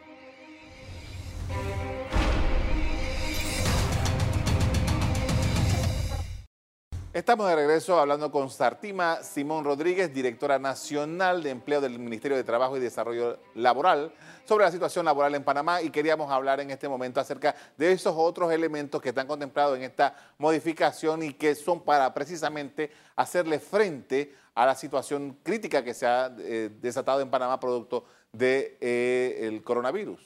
Estamos 7.17 7.49
de 7.49 7.57
regreso 7.57 7.99
hablando 7.99 8.31
con 8.31 8.51
Sartima 8.51 9.23
Simón 9.23 9.65
Rodríguez, 9.65 10.13
directora 10.13 10.59
nacional 10.59 11.43
de 11.43 11.49
empleo 11.49 11.81
del 11.81 11.99
Ministerio 11.99 12.37
de 12.37 12.45
Trabajo 12.45 12.77
y 12.77 12.81
Desarrollo 12.81 13.39
Laboral, 13.55 14.13
sobre 14.45 14.67
la 14.67 14.71
situación 14.71 15.07
laboral 15.07 15.35
en 15.35 15.43
Panamá 15.43 15.81
y 15.81 15.89
queríamos 15.89 16.31
hablar 16.31 16.61
en 16.61 16.71
este 16.71 16.91
momento 16.91 17.19
acerca 17.19 17.55
de 17.79 17.91
esos 17.91 18.13
otros 18.15 18.53
elementos 18.53 19.01
que 19.01 19.09
están 19.09 19.27
contemplados 19.27 19.79
en 19.79 19.85
esta 19.85 20.15
modificación 20.37 21.23
y 21.23 21.33
que 21.33 21.55
son 21.55 21.83
para 21.83 22.13
precisamente 22.13 22.91
hacerle 23.17 23.61
frente 23.61 24.35
a 24.55 24.67
la 24.67 24.75
situación 24.75 25.39
crítica 25.43 25.83
que 25.83 25.95
se 25.95 26.05
ha 26.05 26.31
eh, 26.39 26.69
desatado 26.83 27.23
en 27.23 27.31
Panamá 27.31 27.59
producto 27.59 28.05
del 28.31 28.77
de, 28.79 28.79
eh, 28.83 29.63
coronavirus. 29.65 30.21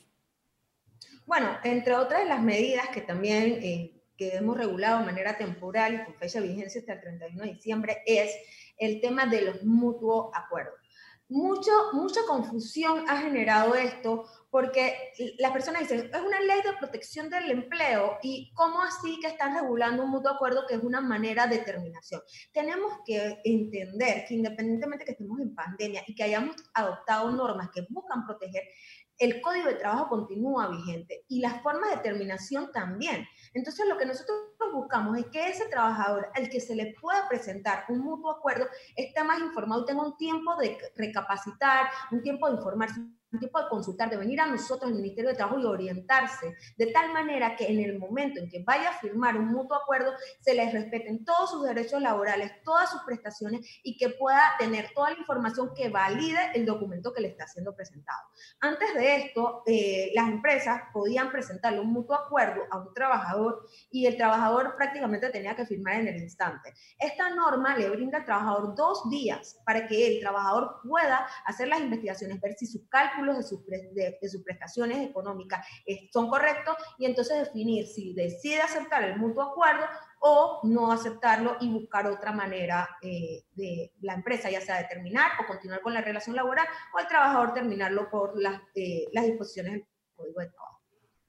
Bueno, 1.25 1.57
entre 1.62 1.95
otras 1.95 2.26
las 2.26 2.43
medidas 2.43 2.88
que 2.88 3.03
también... 3.03 3.61
Eh, 3.62 4.00
que 4.21 4.37
hemos 4.37 4.55
regulado 4.55 4.99
de 4.99 5.07
manera 5.07 5.39
temporal 5.39 5.95
y 5.95 6.05
con 6.05 6.15
fecha 6.17 6.43
de 6.43 6.49
vigencia 6.49 6.83
hasta 6.83 6.93
el 6.93 7.00
31 7.00 7.43
de 7.43 7.53
diciembre 7.55 8.03
es 8.05 8.31
el 8.77 9.00
tema 9.00 9.25
de 9.25 9.41
los 9.41 9.62
mutuos 9.62 10.29
acuerdos. 10.35 10.75
Mucho, 11.31 11.71
mucha 11.95 12.21
confusión 12.29 13.09
ha 13.09 13.17
generado 13.17 13.75
esto 13.75 14.27
porque 14.50 15.12
las 15.38 15.52
personas 15.52 15.83
dicen, 15.83 16.11
es 16.12 16.21
una 16.21 16.40
ley 16.40 16.61
de 16.62 16.76
protección 16.78 17.30
del 17.30 17.50
empleo 17.50 18.19
y 18.23 18.52
cómo 18.54 18.83
así 18.83 19.19
que 19.21 19.28
están 19.28 19.54
regulando 19.54 20.02
un 20.02 20.11
mutuo 20.11 20.33
acuerdo 20.33 20.66
que 20.66 20.75
es 20.75 20.83
una 20.83 21.00
manera 21.00 21.47
de 21.47 21.59
terminación. 21.59 22.21
Tenemos 22.52 22.92
que 23.04 23.40
entender 23.45 24.25
que 24.26 24.35
independientemente 24.35 25.04
que 25.04 25.12
estemos 25.12 25.40
en 25.40 25.54
pandemia 25.54 26.02
y 26.07 26.14
que 26.14 26.25
hayamos 26.25 26.57
adoptado 26.75 27.30
normas 27.30 27.71
que 27.73 27.87
buscan 27.90 28.26
proteger, 28.26 28.64
el 29.21 29.40
código 29.42 29.66
de 29.66 29.75
trabajo 29.75 30.09
continúa 30.09 30.69
vigente 30.69 31.26
y 31.28 31.40
las 31.40 31.62
formas 31.62 31.90
de 31.90 31.99
terminación 31.99 32.73
también. 32.73 33.26
Entonces, 33.52 33.87
lo 33.87 33.99
que 33.99 34.07
nosotros 34.07 34.38
buscamos 34.73 35.19
es 35.19 35.26
que 35.26 35.47
ese 35.47 35.66
trabajador 35.66 36.30
al 36.35 36.49
que 36.49 36.59
se 36.59 36.75
le 36.75 36.95
pueda 36.99 37.28
presentar 37.28 37.85
un 37.90 37.99
mutuo 37.99 38.30
acuerdo 38.30 38.66
esté 38.97 39.23
más 39.23 39.38
informado, 39.40 39.85
tenga 39.85 40.02
un 40.02 40.16
tiempo 40.16 40.57
de 40.57 40.78
recapacitar, 40.97 41.90
un 42.11 42.23
tiempo 42.23 42.49
de 42.49 42.57
informarse 42.57 43.00
tipo 43.39 43.61
de 43.61 43.69
consultar, 43.69 44.11
de 44.11 44.17
venir 44.17 44.41
a 44.41 44.47
nosotros, 44.47 44.91
el 44.91 44.97
Ministerio 44.97 45.31
de 45.31 45.37
Trabajo, 45.37 45.59
y 45.59 45.65
orientarse, 45.65 46.57
de 46.77 46.87
tal 46.87 47.13
manera 47.13 47.57
que 47.57 47.67
en 47.67 47.81
el 47.81 47.99
momento 47.99 48.41
en 48.41 48.49
que 48.49 48.63
vaya 48.65 48.91
a 48.91 48.99
firmar 48.99 49.37
un 49.37 49.49
mutuo 49.49 49.77
acuerdo, 49.77 50.13
se 50.41 50.55
les 50.55 50.73
respeten 50.73 51.25
todos 51.25 51.51
sus 51.51 51.65
derechos 51.65 52.01
laborales, 52.01 52.53
todas 52.65 52.91
sus 52.91 53.03
prestaciones 53.03 53.67
y 53.83 53.97
que 53.97 54.11
pueda 54.11 54.43
tener 54.59 54.91
toda 54.95 55.11
la 55.11 55.19
información 55.19 55.73
que 55.75 55.89
valide 55.89 56.39
el 56.55 56.67
documento 56.67 57.13
que 57.13 57.21
le 57.21 57.29
está 57.29 57.47
siendo 57.47 57.75
presentado. 57.75 58.19
Antes 58.61 58.95
de 58.95 59.17
esto, 59.17 59.63
eh, 59.67 60.11
las 60.15 60.29
empresas 60.29 60.83
podían 60.93 61.31
presentarle 61.31 61.81
un 61.81 61.93
mutuo 61.93 62.17
acuerdo 62.17 62.63
a 62.71 62.79
un 62.79 62.93
trabajador 62.95 63.67
y 63.91 64.07
el 64.07 64.17
trabajador 64.17 64.75
prácticamente 64.77 65.31
tenía 65.31 65.55
que 65.55 65.67
firmar 65.67 66.01
en 66.01 66.09
el 66.09 66.17
instante. 66.17 66.73
Esta 66.99 67.31
norma 67.31 67.77
le 67.77 67.89
brinda 67.91 68.19
al 68.19 68.25
trabajador 68.25 68.75
dos 68.75 69.09
días 69.11 69.61
para 69.65 69.87
que 69.87 70.07
el 70.07 70.21
trabajador 70.21 70.81
pueda 70.83 71.27
hacer 71.45 71.69
las 71.69 71.81
investigaciones, 71.81 72.41
ver 72.41 72.55
si 72.55 72.67
sus 72.67 72.89
cálculos 72.89 73.20
de 73.27 73.43
sus, 73.43 73.65
de, 73.67 74.19
sus 74.29 74.43
prestaciones 74.43 75.09
económicas 75.09 75.67
son 76.12 76.29
correctos 76.29 76.77
y 76.99 77.07
entonces 77.07 77.39
definir 77.39 77.87
si 77.87 78.12
decide 78.15 78.62
aceptar 78.62 79.05
el 79.05 79.17
mutuo 79.17 79.43
acuerdo 79.43 79.87
o 80.21 80.61
no 80.65 80.93
aceptarlo 80.93 81.57
y 81.61 81.73
buscar 81.73 82.07
otra 82.07 82.33
manera 82.33 82.89
eh, 83.00 83.45
de 83.53 83.93
la 84.03 84.15
empresa, 84.15 84.50
ya 84.50 84.61
sea 84.61 84.77
de 84.77 84.85
terminar 84.85 85.33
o 85.43 85.47
continuar 85.47 85.81
con 85.81 85.95
la 85.95 86.03
relación 86.03 86.37
laboral 86.37 86.67
o 86.95 86.99
el 86.99 87.07
trabajador 87.09 87.55
terminarlo 87.55 88.11
por 88.11 88.39
las, 88.39 88.61
eh, 88.75 89.07
las 89.12 89.25
disposiciones 89.25 89.73
del 89.73 89.87
Código 90.15 90.41
de 90.41 90.47
Trabajo. 90.49 90.81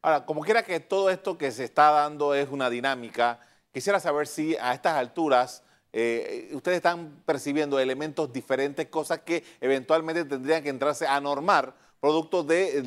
Ahora, 0.01 0.25
como 0.25 0.41
quiera 0.41 0.63
que 0.63 0.79
todo 0.79 1.09
esto 1.09 1.37
que 1.37 1.51
se 1.51 1.63
está 1.63 1.91
dando 1.91 2.35
es 2.35 2.49
una 2.49 2.69
dinámica, 2.69 3.39
quisiera 3.71 3.99
saber 3.99 4.27
si 4.27 4.57
a 4.57 4.73
estas 4.73 4.95
alturas 4.95 5.63
eh, 5.93 6.49
ustedes 6.53 6.77
están 6.77 7.21
percibiendo 7.25 7.79
elementos 7.79 8.31
diferentes, 8.31 8.87
cosas 8.87 9.19
que 9.19 9.43
eventualmente 9.59 10.25
tendrían 10.25 10.63
que 10.63 10.69
entrarse 10.69 11.05
a 11.05 11.19
normar 11.19 11.75
producto 11.99 12.43
de 12.43 12.83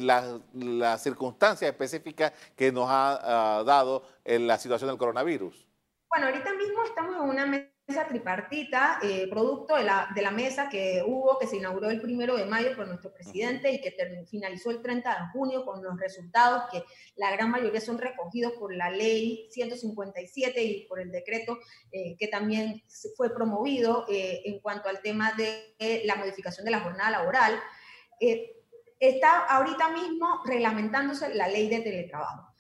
las 0.55 1.03
circunstancias 1.03 1.71
específicas 1.71 2.33
que 2.57 2.73
nos 2.73 2.89
ha 2.91 3.59
ah, 3.59 3.65
dado 3.65 4.03
en 4.25 4.47
la 4.47 4.59
situación 4.59 4.91
del 4.91 4.99
coronavirus. 4.99 5.67
Bueno, 6.15 6.29
ahorita 6.29 6.55
mismo 6.55 6.85
estamos 6.85 7.17
en 7.17 7.23
una 7.23 7.45
mesa 7.45 8.07
tripartita, 8.07 9.01
eh, 9.03 9.27
producto 9.29 9.75
de 9.75 9.83
la, 9.83 10.09
de 10.15 10.23
la 10.23 10.31
mesa 10.31 10.69
que 10.69 11.03
hubo, 11.05 11.41
que 11.41 11.49
se 11.49 11.57
inauguró 11.57 11.91
el 11.91 12.01
primero 12.01 12.37
de 12.37 12.45
mayo 12.45 12.77
por 12.77 12.87
nuestro 12.87 13.13
presidente 13.13 13.73
y 13.73 13.81
que 13.81 13.97
finalizó 14.31 14.71
el 14.71 14.81
30 14.81 15.11
de 15.11 15.27
junio 15.33 15.65
con 15.65 15.83
los 15.83 15.99
resultados 15.99 16.71
que 16.71 16.85
la 17.17 17.33
gran 17.33 17.51
mayoría 17.51 17.81
son 17.81 17.99
recogidos 17.99 18.53
por 18.53 18.73
la 18.73 18.91
ley 18.91 19.49
157 19.51 20.63
y 20.63 20.87
por 20.87 21.01
el 21.01 21.11
decreto 21.11 21.59
eh, 21.91 22.15
que 22.17 22.29
también 22.29 22.85
fue 23.17 23.35
promovido 23.35 24.05
eh, 24.09 24.43
en 24.45 24.61
cuanto 24.61 24.89
al 24.89 25.03
tema 25.03 25.33
de 25.33 25.75
la 26.05 26.15
modificación 26.15 26.65
de 26.65 26.71
la 26.71 26.81
jornada 26.81 27.11
laboral. 27.11 27.61
está 29.01 29.47
ahorita 29.47 29.89
mismo 29.89 30.43
reglamentándose 30.45 31.35
la 31.35 31.49
ley 31.49 31.69
de 31.69 31.81
teletrabajo. 31.81 32.54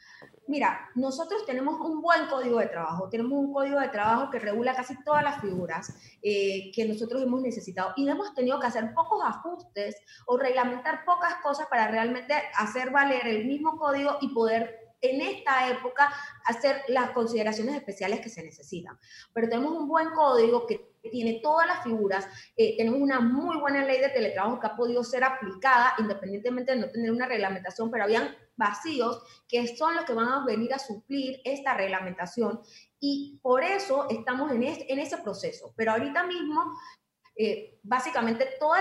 Mira, 0.46 0.90
nosotros 0.94 1.46
tenemos 1.46 1.80
un 1.80 2.02
buen 2.02 2.26
código 2.26 2.58
de 2.58 2.66
trabajo, 2.66 3.08
tenemos 3.08 3.32
un 3.32 3.52
código 3.52 3.80
de 3.80 3.88
trabajo 3.88 4.30
que 4.30 4.38
regula 4.38 4.74
casi 4.74 4.94
todas 5.02 5.22
las 5.22 5.40
figuras 5.40 5.94
eh, 6.22 6.70
que 6.74 6.86
nosotros 6.86 7.22
hemos 7.22 7.40
necesitado 7.40 7.94
y 7.96 8.06
hemos 8.06 8.34
tenido 8.34 8.60
que 8.60 8.66
hacer 8.66 8.92
pocos 8.92 9.24
ajustes 9.24 9.96
o 10.26 10.36
reglamentar 10.36 11.04
pocas 11.06 11.36
cosas 11.42 11.66
para 11.68 11.88
realmente 11.88 12.34
hacer 12.58 12.90
valer 12.90 13.26
el 13.26 13.46
mismo 13.46 13.78
código 13.78 14.18
y 14.20 14.34
poder 14.34 14.84
en 15.00 15.20
esta 15.20 15.68
época 15.70 16.12
hacer 16.44 16.82
las 16.88 17.10
consideraciones 17.10 17.76
especiales 17.76 18.20
que 18.20 18.28
se 18.28 18.42
necesitan. 18.42 18.98
Pero 19.32 19.48
tenemos 19.48 19.72
un 19.72 19.88
buen 19.88 20.10
código 20.10 20.66
que 20.66 20.94
tiene 21.10 21.40
todas 21.42 21.66
las 21.66 21.82
figuras, 21.82 22.26
eh, 22.56 22.76
tenemos 22.76 23.00
una 23.00 23.20
muy 23.20 23.58
buena 23.58 23.84
ley 23.84 24.00
de 24.00 24.08
teletrabajo 24.08 24.60
que 24.60 24.66
ha 24.66 24.76
podido 24.76 25.04
ser 25.04 25.24
aplicada 25.24 25.94
independientemente 25.98 26.72
de 26.72 26.80
no 26.80 26.90
tener 26.90 27.12
una 27.12 27.26
reglamentación, 27.26 27.90
pero 27.90 28.04
habían 28.04 28.34
vacíos 28.56 29.22
que 29.48 29.76
son 29.76 29.94
los 29.96 30.04
que 30.04 30.14
van 30.14 30.28
a 30.28 30.44
venir 30.44 30.72
a 30.74 30.78
suplir 30.78 31.40
esta 31.44 31.74
reglamentación 31.74 32.60
y 33.00 33.38
por 33.42 33.62
eso 33.62 34.06
estamos 34.08 34.50
en, 34.52 34.62
en 34.62 34.98
ese 34.98 35.18
proceso. 35.18 35.72
Pero 35.76 35.92
ahorita 35.92 36.24
mismo 36.24 36.72
eh, 37.36 37.74
básicamente 37.82 38.48
todo 38.58 38.74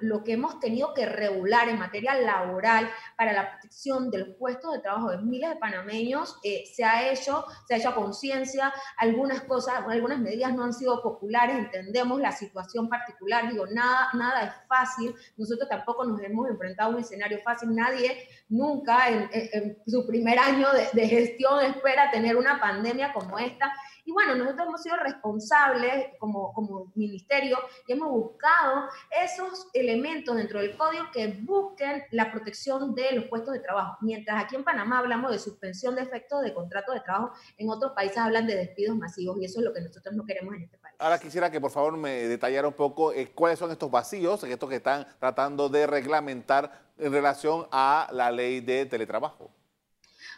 lo 0.00 0.24
que 0.24 0.32
hemos 0.32 0.58
tenido 0.58 0.94
que 0.94 1.04
regular 1.04 1.68
en 1.68 1.78
materia 1.78 2.14
laboral 2.14 2.88
para 3.16 3.32
la 3.32 3.50
protección 3.50 4.10
de 4.10 4.18
los 4.18 4.28
puestos 4.36 4.72
de 4.72 4.78
trabajo 4.78 5.10
de 5.10 5.18
miles 5.18 5.50
de 5.50 5.56
panameños 5.56 6.38
eh, 6.42 6.64
se 6.72 6.82
ha 6.84 7.10
hecho, 7.10 7.44
se 7.66 7.74
ha 7.74 7.76
hecho 7.76 7.90
a 7.90 7.94
conciencia, 7.94 8.72
algunas 8.96 9.42
cosas, 9.42 9.82
algunas 9.86 10.18
medidas 10.18 10.54
no 10.54 10.64
han 10.64 10.72
sido 10.72 11.02
populares, 11.02 11.56
entendemos 11.56 12.20
la 12.20 12.32
situación 12.32 12.88
particular, 12.88 13.50
digo, 13.50 13.66
nada, 13.66 14.08
nada 14.14 14.44
es 14.44 14.52
fácil, 14.66 15.14
nosotros 15.36 15.68
tampoco 15.68 16.04
nos 16.04 16.22
hemos 16.22 16.48
enfrentado 16.48 16.90
a 16.90 16.94
un 16.94 17.00
escenario 17.00 17.40
fácil, 17.42 17.74
nadie 17.74 18.28
nunca 18.48 19.08
en, 19.08 19.76
su 19.86 20.06
primer 20.06 20.38
año 20.38 20.72
de, 20.72 20.88
de 20.92 21.08
gestión 21.08 21.64
espera 21.64 22.10
tener 22.10 22.36
una 22.36 22.60
pandemia 22.60 23.12
como 23.12 23.38
esta, 23.38 23.72
y 24.04 24.12
bueno, 24.12 24.34
nosotros 24.34 24.66
hemos 24.66 24.82
sido 24.82 24.96
responsables 24.96 26.06
como, 26.18 26.52
como 26.52 26.92
ministerio 26.94 27.58
y 27.86 27.92
hemos 27.92 28.10
buscado 28.10 28.88
esos 29.22 29.68
elementos 29.72 30.36
dentro 30.36 30.60
del 30.60 30.76
código 30.76 31.04
que 31.12 31.28
busquen 31.42 32.02
la 32.10 32.32
protección 32.32 32.94
de 32.94 33.12
los 33.12 33.24
puestos 33.26 33.54
de 33.54 33.60
trabajo. 33.60 33.96
Mientras 34.00 34.42
aquí 34.42 34.56
en 34.56 34.64
Panamá 34.64 34.98
hablamos 34.98 35.30
de 35.30 35.38
suspensión 35.38 35.94
de 35.94 36.02
efectos 36.02 36.42
de 36.42 36.52
contrato 36.52 36.92
de 36.92 37.00
trabajo, 37.00 37.32
en 37.58 37.70
otros 37.70 37.92
países 37.92 38.18
hablan 38.18 38.46
de 38.46 38.56
despidos 38.56 38.96
masivos 38.96 39.38
y 39.40 39.44
eso 39.44 39.60
es 39.60 39.64
lo 39.64 39.72
que 39.72 39.80
nosotros 39.80 40.14
no 40.14 40.24
queremos 40.24 40.54
en 40.54 40.62
este 40.62 40.78
país. 40.78 40.96
Ahora 40.98 41.18
quisiera 41.18 41.50
que 41.50 41.60
por 41.60 41.70
favor 41.70 41.96
me 41.96 42.26
detallara 42.28 42.66
un 42.66 42.74
poco 42.74 43.12
eh, 43.12 43.30
cuáles 43.34 43.58
son 43.58 43.70
estos 43.70 43.90
vacíos, 43.90 44.42
estos 44.42 44.68
que 44.68 44.76
están 44.76 45.06
tratando 45.20 45.68
de 45.68 45.86
reglamentar 45.86 46.72
en 46.98 47.12
relación 47.12 47.66
a 47.70 48.08
la 48.12 48.30
ley 48.30 48.60
de 48.60 48.86
teletrabajo. 48.86 49.50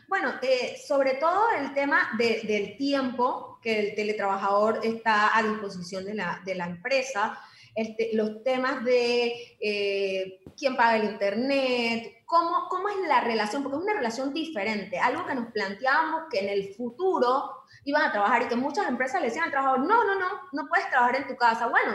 Bueno, 0.08 0.34
eh, 0.42 0.76
sobre 0.86 1.14
todo 1.14 1.50
el 1.58 1.72
tema 1.74 2.10
del 2.18 2.76
tiempo 2.76 3.58
que 3.62 3.78
el 3.80 3.94
teletrabajador 3.94 4.80
está 4.82 5.36
a 5.36 5.42
disposición 5.42 6.04
de 6.04 6.14
la, 6.14 6.40
de 6.44 6.54
la 6.54 6.66
empresa, 6.66 7.38
este, 7.74 8.10
los 8.12 8.42
temas 8.44 8.84
de 8.84 9.56
eh, 9.60 10.40
quién 10.56 10.76
paga 10.76 10.96
el 10.96 11.04
internet, 11.04 12.22
cómo, 12.24 12.68
cómo 12.68 12.88
es 12.88 12.96
la 13.08 13.20
relación, 13.22 13.62
porque 13.62 13.78
es 13.78 13.82
una 13.82 13.94
relación 13.94 14.32
diferente, 14.32 14.98
algo 14.98 15.26
que 15.26 15.34
nos 15.34 15.50
planteábamos 15.52 16.24
que 16.30 16.40
en 16.40 16.50
el 16.50 16.74
futuro 16.74 17.50
iban 17.84 18.02
a 18.02 18.12
trabajar 18.12 18.42
y 18.42 18.48
que 18.48 18.56
muchas 18.56 18.88
empresas 18.88 19.20
le 19.20 19.28
decían 19.28 19.46
al 19.46 19.50
trabajador, 19.50 19.86
no, 19.86 20.04
no, 20.04 20.18
no, 20.18 20.28
no 20.52 20.68
puedes 20.68 20.88
trabajar 20.90 21.16
en 21.16 21.26
tu 21.26 21.36
casa. 21.36 21.66
Bueno, 21.68 21.94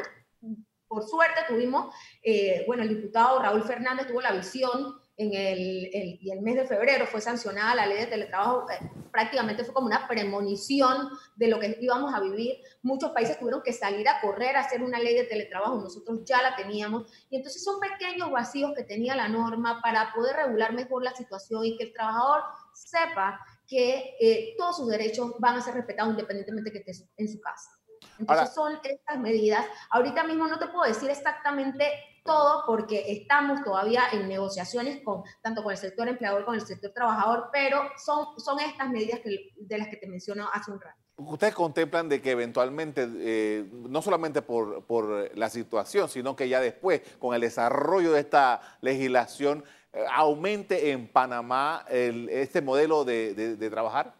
por 0.87 1.07
suerte 1.07 1.41
tuvimos, 1.47 1.93
eh, 2.23 2.63
bueno, 2.67 2.83
el 2.83 2.89
diputado 2.89 3.39
Raúl 3.41 3.63
Fernández 3.63 4.07
tuvo 4.07 4.21
la 4.21 4.31
visión 4.31 4.99
en 5.19 5.33
el, 5.33 6.17
y 6.21 6.31
el 6.31 6.41
mes 6.41 6.55
de 6.55 6.65
febrero 6.65 7.05
fue 7.05 7.19
sancionada 7.19 7.75
la 7.75 7.85
ley 7.85 7.99
de 7.99 8.05
teletrabajo, 8.05 8.69
eh, 8.71 8.89
prácticamente 9.11 9.65
fue 9.65 9.73
como 9.73 9.87
una 9.87 10.07
premonición 10.07 11.09
de 11.35 11.47
lo 11.47 11.59
que 11.59 11.77
íbamos 11.81 12.13
a 12.13 12.21
vivir. 12.21 12.59
Muchos 12.81 13.11
países 13.11 13.37
tuvieron 13.37 13.61
que 13.61 13.73
salir 13.73 14.07
a 14.07 14.21
correr 14.21 14.55
a 14.55 14.61
hacer 14.61 14.81
una 14.81 14.97
ley 14.97 15.15
de 15.15 15.25
teletrabajo, 15.25 15.75
nosotros 15.75 16.21
ya 16.23 16.41
la 16.41 16.55
teníamos, 16.55 17.11
y 17.29 17.35
entonces 17.35 17.61
son 17.61 17.81
pequeños 17.81 18.31
vacíos 18.31 18.71
que 18.77 18.83
tenía 18.83 19.13
la 19.13 19.27
norma 19.27 19.81
para 19.81 20.13
poder 20.13 20.37
regular 20.37 20.73
mejor 20.73 21.03
la 21.03 21.13
situación 21.13 21.65
y 21.65 21.77
que 21.77 21.83
el 21.83 21.93
trabajador 21.93 22.43
sepa 22.73 23.41
que 23.67 24.15
eh, 24.21 24.55
todos 24.57 24.77
sus 24.77 24.87
derechos 24.87 25.33
van 25.39 25.57
a 25.57 25.61
ser 25.61 25.73
respetados 25.73 26.11
independientemente 26.11 26.71
que 26.71 26.79
esté 26.79 26.93
en 27.17 27.27
su 27.27 27.41
casa. 27.41 27.78
Entonces 28.19 28.53
son 28.53 28.79
estas 28.83 29.19
medidas. 29.19 29.65
Ahorita 29.89 30.23
mismo 30.23 30.47
no 30.47 30.59
te 30.59 30.67
puedo 30.67 30.83
decir 30.83 31.09
exactamente 31.09 31.85
todo 32.23 32.63
porque 32.67 33.05
estamos 33.07 33.63
todavía 33.63 34.03
en 34.11 34.27
negociaciones 34.27 35.01
con 35.03 35.23
tanto 35.41 35.63
con 35.63 35.71
el 35.71 35.77
sector 35.77 36.07
empleador 36.07 36.41
como 36.41 36.49
con 36.57 36.61
el 36.61 36.67
sector 36.67 36.91
trabajador, 36.91 37.49
pero 37.51 37.81
son, 37.97 38.39
son 38.39 38.59
estas 38.59 38.89
medidas 38.89 39.21
que, 39.21 39.51
de 39.57 39.77
las 39.77 39.87
que 39.87 39.97
te 39.97 40.07
menciono 40.07 40.47
hace 40.51 40.71
un 40.71 40.81
rato. 40.81 40.97
Ustedes 41.15 41.53
contemplan 41.53 42.07
de 42.07 42.21
que 42.21 42.31
eventualmente, 42.31 43.07
eh, 43.17 43.69
no 43.71 44.01
solamente 44.01 44.41
por, 44.41 44.85
por, 44.85 45.37
la 45.37 45.49
situación, 45.49 46.07
sino 46.07 46.35
que 46.35 46.47
ya 46.47 46.61
después, 46.61 47.01
con 47.19 47.35
el 47.35 47.41
desarrollo 47.41 48.13
de 48.13 48.21
esta 48.21 48.61
legislación, 48.79 49.65
eh, 49.91 50.05
aumente 50.11 50.91
en 50.91 51.09
Panamá 51.09 51.83
el, 51.89 52.29
este 52.29 52.61
modelo 52.61 53.03
de, 53.03 53.33
de 53.33 53.69
trabajar? 53.69 54.18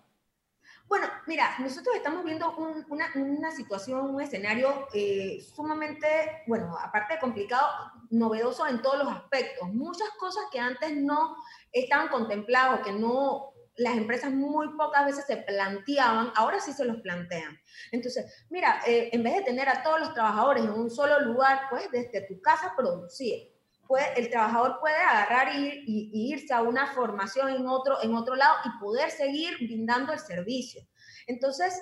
Bueno, 0.89 1.05
mira, 1.27 1.55
nosotros 1.59 1.95
estamos 1.95 2.25
viendo 2.25 2.51
una, 2.57 3.51
situación, 3.51 4.09
un 4.09 4.21
escenario 4.21 4.87
eh, 4.91 5.39
sumamente, 5.55 6.07
bueno, 6.47 6.75
aparte 6.83 7.13
de 7.13 7.19
complicado, 7.19 7.67
novedoso 8.09 8.65
en 8.65 8.81
todos 8.81 8.97
los 8.97 9.07
aspectos. 9.07 9.69
Muchas 9.71 10.09
cosas 10.19 10.45
que 10.51 10.59
antes 10.59 10.95
no 10.95 11.37
estaban 11.71 12.07
contempladas, 12.07 12.81
que 12.81 12.91
no 12.91 13.53
las 13.75 13.97
empresas 13.97 14.31
muy 14.31 14.75
pocas 14.75 15.05
veces 15.05 15.25
se 15.27 15.37
planteaban, 15.37 16.33
ahora 16.35 16.59
sí 16.59 16.73
se 16.73 16.85
los 16.85 16.97
plantean. 17.01 17.55
Entonces, 17.91 18.45
mira, 18.49 18.81
eh, 18.87 19.11
en 19.13 19.21
vez 19.21 19.35
de 19.35 19.43
tener 19.43 19.69
a 19.69 19.83
todos 19.83 19.99
los 19.99 20.15
trabajadores 20.15 20.63
en 20.63 20.71
un 20.71 20.89
solo 20.89 21.19
lugar, 21.19 21.67
pues 21.69 21.89
desde 21.91 22.21
tu 22.21 22.41
casa 22.41 22.73
producir 22.75 23.58
el 23.97 24.29
trabajador 24.29 24.77
puede 24.79 24.95
agarrar 24.95 25.55
y, 25.55 26.11
irse 26.13 26.53
a 26.53 26.61
una 26.61 26.87
formación 26.93 27.49
en 27.49 27.67
otro, 27.67 27.97
en 28.03 28.13
otro 28.13 28.35
lado 28.35 28.55
y 28.65 28.79
poder 28.79 29.09
seguir 29.09 29.55
brindando 29.57 30.13
el 30.13 30.19
servicio. 30.19 30.81
Entonces, 31.27 31.81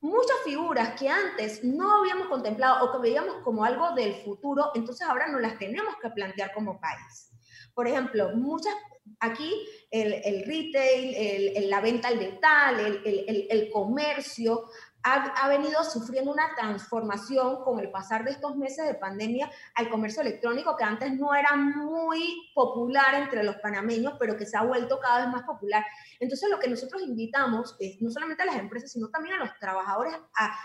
muchas 0.00 0.36
figuras 0.44 0.98
que 0.98 1.08
antes 1.08 1.62
no 1.62 2.00
habíamos 2.00 2.28
contemplado 2.28 2.84
o 2.84 2.92
que 2.92 2.98
veíamos 2.98 3.36
como 3.44 3.64
algo 3.64 3.92
del 3.92 4.14
futuro, 4.16 4.70
entonces 4.74 5.06
ahora 5.06 5.28
nos 5.28 5.40
las 5.40 5.58
tenemos 5.58 5.94
que 6.00 6.10
plantear 6.10 6.52
como 6.54 6.80
país. 6.80 7.30
Por 7.74 7.86
ejemplo, 7.86 8.30
muchas 8.34 8.74
aquí 9.20 9.66
el, 9.90 10.14
el 10.24 10.44
retail, 10.44 11.54
el, 11.56 11.70
la 11.70 11.80
venta 11.80 12.08
al 12.08 12.18
detalle, 12.18 13.00
el 13.04 13.70
comercio 13.70 14.64
ha, 15.04 15.48
venido 15.48 15.82
sufriendo 15.84 16.30
una 16.30 16.54
transformación 16.54 17.64
con 17.64 17.80
el 17.80 17.90
pasar 17.90 18.24
de 18.24 18.30
estos 18.30 18.56
meses 18.56 18.86
de 18.86 18.94
pandemia 18.94 19.50
al 19.74 19.90
comercio 19.90 20.22
electrónico 20.22 20.76
que 20.76 20.84
antes 20.84 21.12
no 21.12 21.34
era 21.34 21.56
muy 21.56 22.50
popular 22.54 23.14
entre 23.14 23.42
los 23.42 23.56
panameños, 23.56 24.14
pero 24.18 24.36
que 24.36 24.46
se 24.46 24.56
ha 24.56 24.62
vuelto 24.62 25.00
cada 25.00 25.24
vez 25.24 25.28
más 25.28 25.42
popular. 25.42 25.84
Entonces 26.20 26.48
lo 26.50 26.58
que 26.58 26.68
nosotros 26.68 27.02
invitamos 27.02 27.76
es 27.80 28.00
no 28.00 28.10
solamente 28.10 28.42
a 28.42 28.46
las 28.46 28.56
empresas, 28.56 28.92
sino 28.92 29.08
también 29.08 29.36
a 29.36 29.38
los 29.38 29.58
trabajadores 29.58 30.14
a 30.36 30.58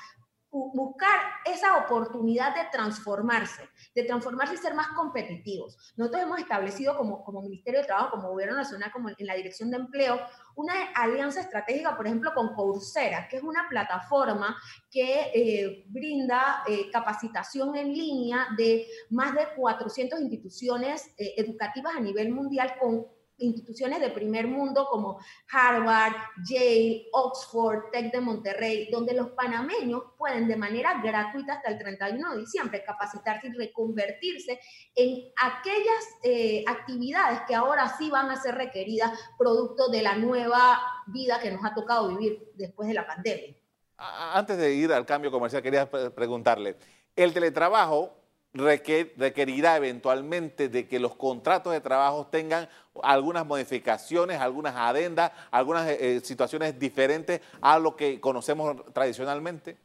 buscar 0.74 1.20
esa 1.46 1.78
oportunidad 1.78 2.56
de 2.56 2.70
transformarse, 2.72 3.70
de 3.96 4.04
transformarse 4.04 4.56
y 4.56 4.58
ser 4.58 4.74
más 4.74 4.90
competitivos. 4.90 5.78
Nosotros 5.96 6.24
hemos 6.24 6.40
establecido 6.40 6.98
como, 6.98 7.24
como 7.24 7.42
Ministerio 7.42 7.82
de 7.82 7.88
Trabajo, 7.88 8.12
como 8.12 8.30
Gobierno 8.30 8.56
Nacional, 8.56 8.92
como 8.92 9.10
en 9.10 9.16
la 9.28 9.36
Dirección 9.36 9.72
de 9.72 9.78
Empleo, 9.78 10.20
una 10.56 10.74
alianza 10.96 11.42
estratégica, 11.42 11.96
por 11.96 12.08
ejemplo, 12.08 12.34
con 12.34 12.54
Coursera, 12.54 13.28
que 13.28 13.38
es 13.38 13.44
una 13.44 13.70
plataforma 13.70 14.58
que 14.90 15.32
eh, 15.34 15.86
brinda 15.88 16.64
eh, 16.68 16.90
capacitación 16.92 17.76
en 17.76 17.94
línea 17.94 18.48
de 18.58 18.88
más 19.12 19.34
de 19.36 19.48
400 19.56 20.20
instituciones 20.20 21.14
eh, 21.18 21.36
educativas 21.38 21.96
a 21.96 22.00
nivel 22.00 22.32
mundial 22.32 22.74
con 22.80 23.06
instituciones 23.40 24.00
de 24.00 24.10
primer 24.10 24.48
mundo 24.48 24.88
como 24.90 25.20
Harvard, 25.52 26.14
Yale, 26.50 27.08
Oxford, 27.12 27.92
Tech 27.92 28.12
de 28.12 28.22
Monterrey, 28.22 28.90
donde 28.92 29.14
los 29.14 29.30
panameños 29.32 30.04
pueden 30.18 30.48
de 30.48 30.56
manera 30.56 31.02
gratuita 31.02 31.54
hasta 31.54 31.72
el 31.72 31.78
31 31.78 32.32
de 32.32 32.40
diciembre 32.40 32.84
capacitarse 32.84 33.48
y 33.48 33.52
reconvertirse 33.52 34.60
en 34.96 35.32
aquellas 35.42 36.06
eh, 36.24 36.64
actividades 36.68 37.42
que 37.48 37.56
ahora 37.56 37.96
sí 37.98 38.10
van 38.10 38.30
a 38.32 38.42
ser 38.42 38.56
requeridas 38.56 39.12
producto 39.38 39.90
de 39.90 40.02
la 40.02 40.16
nueva 40.16 40.80
vida 41.08 41.40
que 41.40 41.52
nos 41.52 41.64
ha 41.64 41.74
tocado 41.74 42.10
vivir 42.10 42.52
después 42.56 42.88
de 42.88 42.96
la 42.96 43.06
pandemia. 43.06 43.56
Antes 43.98 44.58
de 44.58 44.74
ir 44.74 44.94
al 44.94 45.06
cambio 45.06 45.32
comercial, 45.32 45.64
quería 45.64 45.90
preguntarle, 45.90 46.78
el 47.16 47.34
teletrabajo 47.34 48.17
requerirá 48.58 49.78
eventualmente 49.78 50.70
de 50.70 50.88
que 50.88 51.00
los 51.00 51.16
contratos 51.16 51.74
de 51.74 51.82
trabajo 51.82 52.28
tengan 52.28 52.68
algunas 53.04 53.46
modificaciones, 53.46 54.40
algunas 54.40 54.76
adendas, 54.76 55.32
algunas 55.52 55.88
eh, 55.88 55.98
eh, 56.00 56.20
situaciones 56.22 56.78
diferentes 56.80 57.42
a 57.62 57.80
lo 57.80 57.96
que 57.96 58.20
conocemos 58.20 58.76
tradicionalmente? 58.94 59.78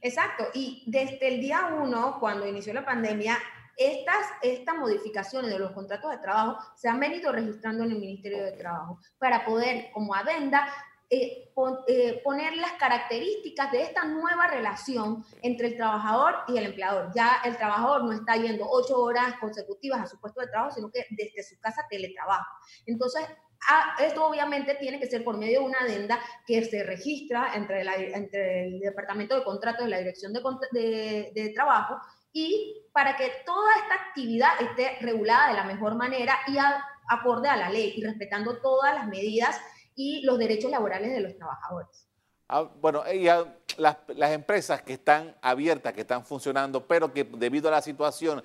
Exacto, 0.00 0.44
y 0.52 0.84
desde 0.86 1.28
el 1.28 1.40
día 1.40 1.70
uno, 1.80 2.18
cuando 2.20 2.46
inició 2.46 2.74
la 2.74 2.84
pandemia, 2.84 3.38
estas, 3.76 4.26
estas 4.42 4.74
modificaciones 4.76 5.50
de 5.50 5.58
los 5.58 5.72
contratos 5.72 6.10
de 6.10 6.18
trabajo 6.18 6.58
se 6.74 6.88
han 6.88 6.98
venido 6.98 7.30
registrando 7.30 7.84
en 7.84 7.92
el 7.92 7.98
Ministerio 7.98 8.44
de 8.44 8.52
Trabajo 8.52 8.98
para 9.18 9.44
poder, 9.44 9.90
como 9.92 10.14
adenda, 10.14 10.66
eh, 11.08 11.52
eh, 11.86 12.20
poner 12.24 12.56
las 12.56 12.72
características 12.72 13.70
de 13.70 13.82
esta 13.82 14.04
nueva 14.04 14.48
relación 14.48 15.24
entre 15.42 15.68
el 15.68 15.76
trabajador 15.76 16.34
y 16.48 16.58
el 16.58 16.66
empleador. 16.66 17.10
Ya 17.14 17.42
el 17.44 17.56
trabajador 17.56 18.04
no 18.04 18.12
está 18.12 18.36
yendo 18.36 18.66
ocho 18.68 19.00
horas 19.00 19.34
consecutivas 19.40 20.00
a 20.00 20.06
su 20.06 20.20
puesto 20.20 20.40
de 20.40 20.48
trabajo, 20.48 20.74
sino 20.74 20.90
que 20.90 21.06
desde 21.10 21.42
su 21.42 21.58
casa 21.60 21.86
teletrabaja. 21.88 22.46
Entonces, 22.86 23.24
esto 24.00 24.26
obviamente 24.26 24.74
tiene 24.74 25.00
que 25.00 25.06
ser 25.06 25.24
por 25.24 25.38
medio 25.38 25.60
de 25.60 25.66
una 25.66 25.78
adenda 25.80 26.20
que 26.46 26.64
se 26.64 26.82
registra 26.82 27.52
entre, 27.54 27.82
entre 28.14 28.66
el 28.66 28.80
Departamento 28.80 29.34
de 29.34 29.44
Contratos 29.44 29.86
y 29.86 29.90
la 29.90 29.98
Dirección 29.98 30.32
de, 30.32 31.32
de 31.34 31.52
Trabajo 31.54 31.96
y 32.32 32.84
para 32.92 33.16
que 33.16 33.32
toda 33.46 33.74
esta 33.76 33.94
actividad 33.94 34.60
esté 34.60 34.98
regulada 35.00 35.48
de 35.48 35.54
la 35.54 35.64
mejor 35.64 35.94
manera 35.94 36.36
y 36.48 36.56
acorde 37.08 37.48
a 37.48 37.56
la 37.56 37.70
ley 37.70 37.94
y 37.96 38.04
respetando 38.04 38.58
todas 38.60 38.94
las 38.94 39.06
medidas 39.06 39.58
y 39.96 40.22
los 40.22 40.38
derechos 40.38 40.70
laborales 40.70 41.10
de 41.10 41.20
los 41.20 41.36
trabajadores. 41.36 42.06
Ah, 42.48 42.70
bueno, 42.80 43.02
las, 43.78 43.96
las, 44.06 44.30
empresas 44.30 44.82
que 44.82 44.92
están 44.92 45.34
abiertas, 45.42 45.92
que 45.92 46.02
están 46.02 46.24
funcionando, 46.24 46.86
pero 46.86 47.12
que 47.12 47.24
debido 47.24 47.66
a 47.66 47.72
la 47.72 47.82
situación, 47.82 48.44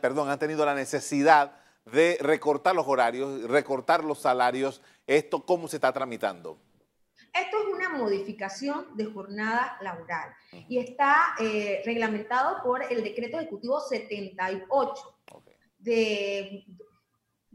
perdón, 0.00 0.30
han 0.30 0.38
tenido 0.40 0.66
la 0.66 0.74
necesidad 0.74 1.60
de 1.84 2.18
recortar 2.20 2.74
los 2.74 2.88
horarios, 2.88 3.44
recortar 3.44 4.02
los 4.02 4.18
salarios, 4.18 4.82
¿esto 5.06 5.44
cómo 5.46 5.68
se 5.68 5.76
está 5.76 5.92
tramitando? 5.92 6.58
Esto 7.32 7.56
es 7.60 7.74
una 7.74 7.90
modificación 7.90 8.96
de 8.96 9.04
jornada 9.04 9.78
laboral 9.80 10.34
y 10.68 10.78
está 10.78 11.34
eh, 11.38 11.82
reglamentado 11.84 12.62
por 12.64 12.82
el 12.90 13.04
decreto 13.04 13.38
ejecutivo 13.38 13.78
78 13.78 15.16
de 15.78 16.64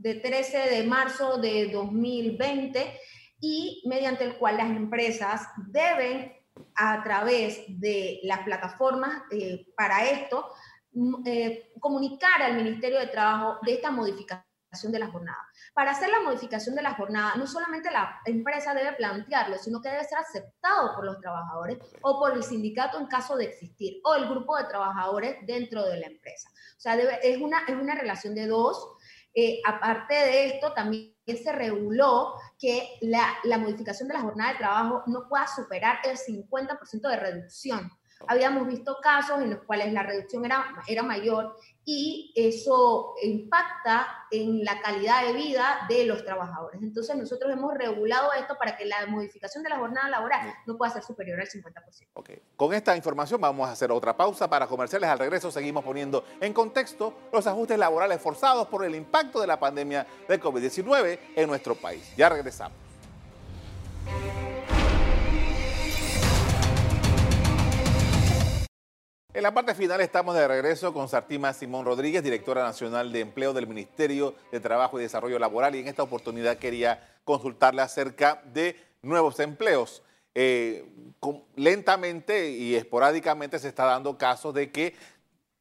de 0.01 0.15
13 0.15 0.57
de 0.69 0.83
marzo 0.83 1.37
de 1.37 1.67
2020 1.71 2.99
y 3.39 3.83
mediante 3.85 4.23
el 4.23 4.35
cual 4.37 4.57
las 4.57 4.69
empresas 4.69 5.47
deben 5.67 6.33
a 6.75 7.03
través 7.03 7.63
de 7.67 8.19
las 8.23 8.39
plataformas 8.39 9.23
eh, 9.31 9.67
para 9.75 10.09
esto 10.09 10.47
mm, 10.93 11.23
eh, 11.25 11.71
comunicar 11.79 12.41
al 12.41 12.55
Ministerio 12.55 12.99
de 12.99 13.07
Trabajo 13.07 13.59
de 13.63 13.73
esta 13.73 13.91
modificación 13.91 14.47
de 14.83 14.99
la 14.99 15.11
jornada. 15.11 15.37
Para 15.73 15.91
hacer 15.91 16.09
la 16.09 16.21
modificación 16.21 16.75
de 16.75 16.81
la 16.81 16.93
jornada, 16.93 17.35
no 17.35 17.45
solamente 17.45 17.91
la 17.91 18.21
empresa 18.25 18.73
debe 18.73 18.93
plantearlo, 18.93 19.57
sino 19.57 19.81
que 19.81 19.89
debe 19.89 20.05
ser 20.05 20.17
aceptado 20.17 20.95
por 20.95 21.05
los 21.05 21.19
trabajadores 21.19 21.77
o 22.01 22.19
por 22.19 22.33
el 22.33 22.43
sindicato 22.43 22.97
en 22.97 23.07
caso 23.07 23.35
de 23.35 23.45
existir, 23.45 23.99
o 24.05 24.15
el 24.15 24.29
grupo 24.29 24.55
de 24.57 24.63
trabajadores 24.63 25.45
dentro 25.45 25.83
de 25.83 25.99
la 25.99 26.07
empresa. 26.07 26.49
O 26.77 26.79
sea, 26.79 26.95
es, 26.95 27.41
una, 27.41 27.65
es 27.67 27.75
una 27.75 27.95
relación 27.95 28.33
de 28.33 28.47
dos 28.47 28.95
eh, 29.33 29.61
aparte 29.65 30.13
de 30.13 30.45
esto, 30.47 30.73
también 30.73 31.13
se 31.25 31.51
reguló 31.51 32.33
que 32.59 32.97
la, 33.01 33.37
la, 33.43 33.57
modificación 33.57 34.07
de 34.07 34.15
la 34.15 34.21
jornada 34.21 34.51
de 34.51 34.57
trabajo 34.57 35.03
no 35.07 35.27
pueda 35.29 35.47
superar 35.47 35.99
el 36.03 36.17
50% 36.17 37.09
de 37.09 37.15
reducción 37.15 37.91
habíamos 38.27 38.67
visto 38.67 38.97
casos 39.01 39.41
en 39.41 39.51
los 39.51 39.63
cuales 39.63 39.91
la 39.93 40.03
reducción 40.03 40.45
era, 40.45 40.65
era 40.87 41.03
mayor 41.03 41.55
y 41.83 42.31
eso 42.35 43.15
impacta 43.23 44.07
en 44.29 44.63
la 44.63 44.79
calidad 44.81 45.25
de 45.25 45.33
vida 45.33 45.85
de 45.89 46.05
los 46.05 46.23
trabajadores. 46.23 46.81
Entonces 46.81 47.15
nosotros 47.15 47.51
hemos 47.51 47.73
regulado 47.73 48.31
esto 48.33 48.55
para 48.57 48.77
que 48.77 48.85
la 48.85 49.05
modificación 49.07 49.63
de 49.63 49.69
la 49.69 49.77
jornada 49.77 50.09
laboral 50.09 50.53
no 50.67 50.77
pueda 50.77 50.91
ser 50.91 51.03
superior 51.03 51.39
al 51.39 51.47
50%. 51.47 52.07
Okay. 52.13 52.41
Con 52.55 52.73
esta 52.73 52.95
información 52.95 53.41
vamos 53.41 53.67
a 53.67 53.71
hacer 53.71 53.91
otra 53.91 54.15
pausa 54.15 54.49
para 54.49 54.67
comerciales. 54.67 55.09
Al 55.09 55.19
regreso 55.19 55.51
seguimos 55.51 55.83
poniendo 55.83 56.23
en 56.39 56.53
contexto 56.53 57.13
los 57.33 57.47
ajustes 57.47 57.77
laborales 57.77 58.21
forzados 58.21 58.67
por 58.67 58.85
el 58.85 58.95
impacto 58.95 59.41
de 59.41 59.47
la 59.47 59.59
pandemia 59.59 60.05
de 60.27 60.39
COVID-19 60.39 61.19
en 61.35 61.47
nuestro 61.47 61.75
país. 61.75 62.13
Ya 62.15 62.29
regresamos. 62.29 62.90
En 69.33 69.43
la 69.43 69.53
parte 69.53 69.73
final 69.73 70.01
estamos 70.01 70.35
de 70.35 70.45
regreso 70.45 70.93
con 70.93 71.07
Sartima 71.07 71.53
Simón 71.53 71.85
Rodríguez, 71.85 72.21
directora 72.21 72.63
nacional 72.63 73.13
de 73.13 73.21
empleo 73.21 73.53
del 73.53 73.65
Ministerio 73.65 74.35
de 74.51 74.59
Trabajo 74.59 74.99
y 74.99 75.03
Desarrollo 75.03 75.39
Laboral, 75.39 75.73
y 75.73 75.79
en 75.79 75.87
esta 75.87 76.03
oportunidad 76.03 76.57
quería 76.57 77.17
consultarle 77.23 77.81
acerca 77.81 78.43
de 78.53 78.75
nuevos 79.01 79.39
empleos. 79.39 80.03
Eh, 80.35 80.85
lentamente 81.55 82.49
y 82.49 82.75
esporádicamente 82.75 83.57
se 83.57 83.69
está 83.69 83.85
dando 83.85 84.17
casos 84.17 84.53
de 84.53 84.69
que 84.69 84.95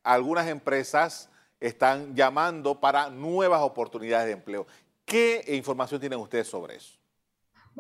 algunas 0.02 0.48
empresas 0.48 1.30
están 1.60 2.16
llamando 2.16 2.80
para 2.80 3.08
nuevas 3.08 3.60
oportunidades 3.60 4.26
de 4.26 4.32
empleo. 4.32 4.66
¿Qué 5.04 5.44
información 5.46 6.00
tienen 6.00 6.18
ustedes 6.18 6.48
sobre 6.48 6.74
eso? 6.74 6.99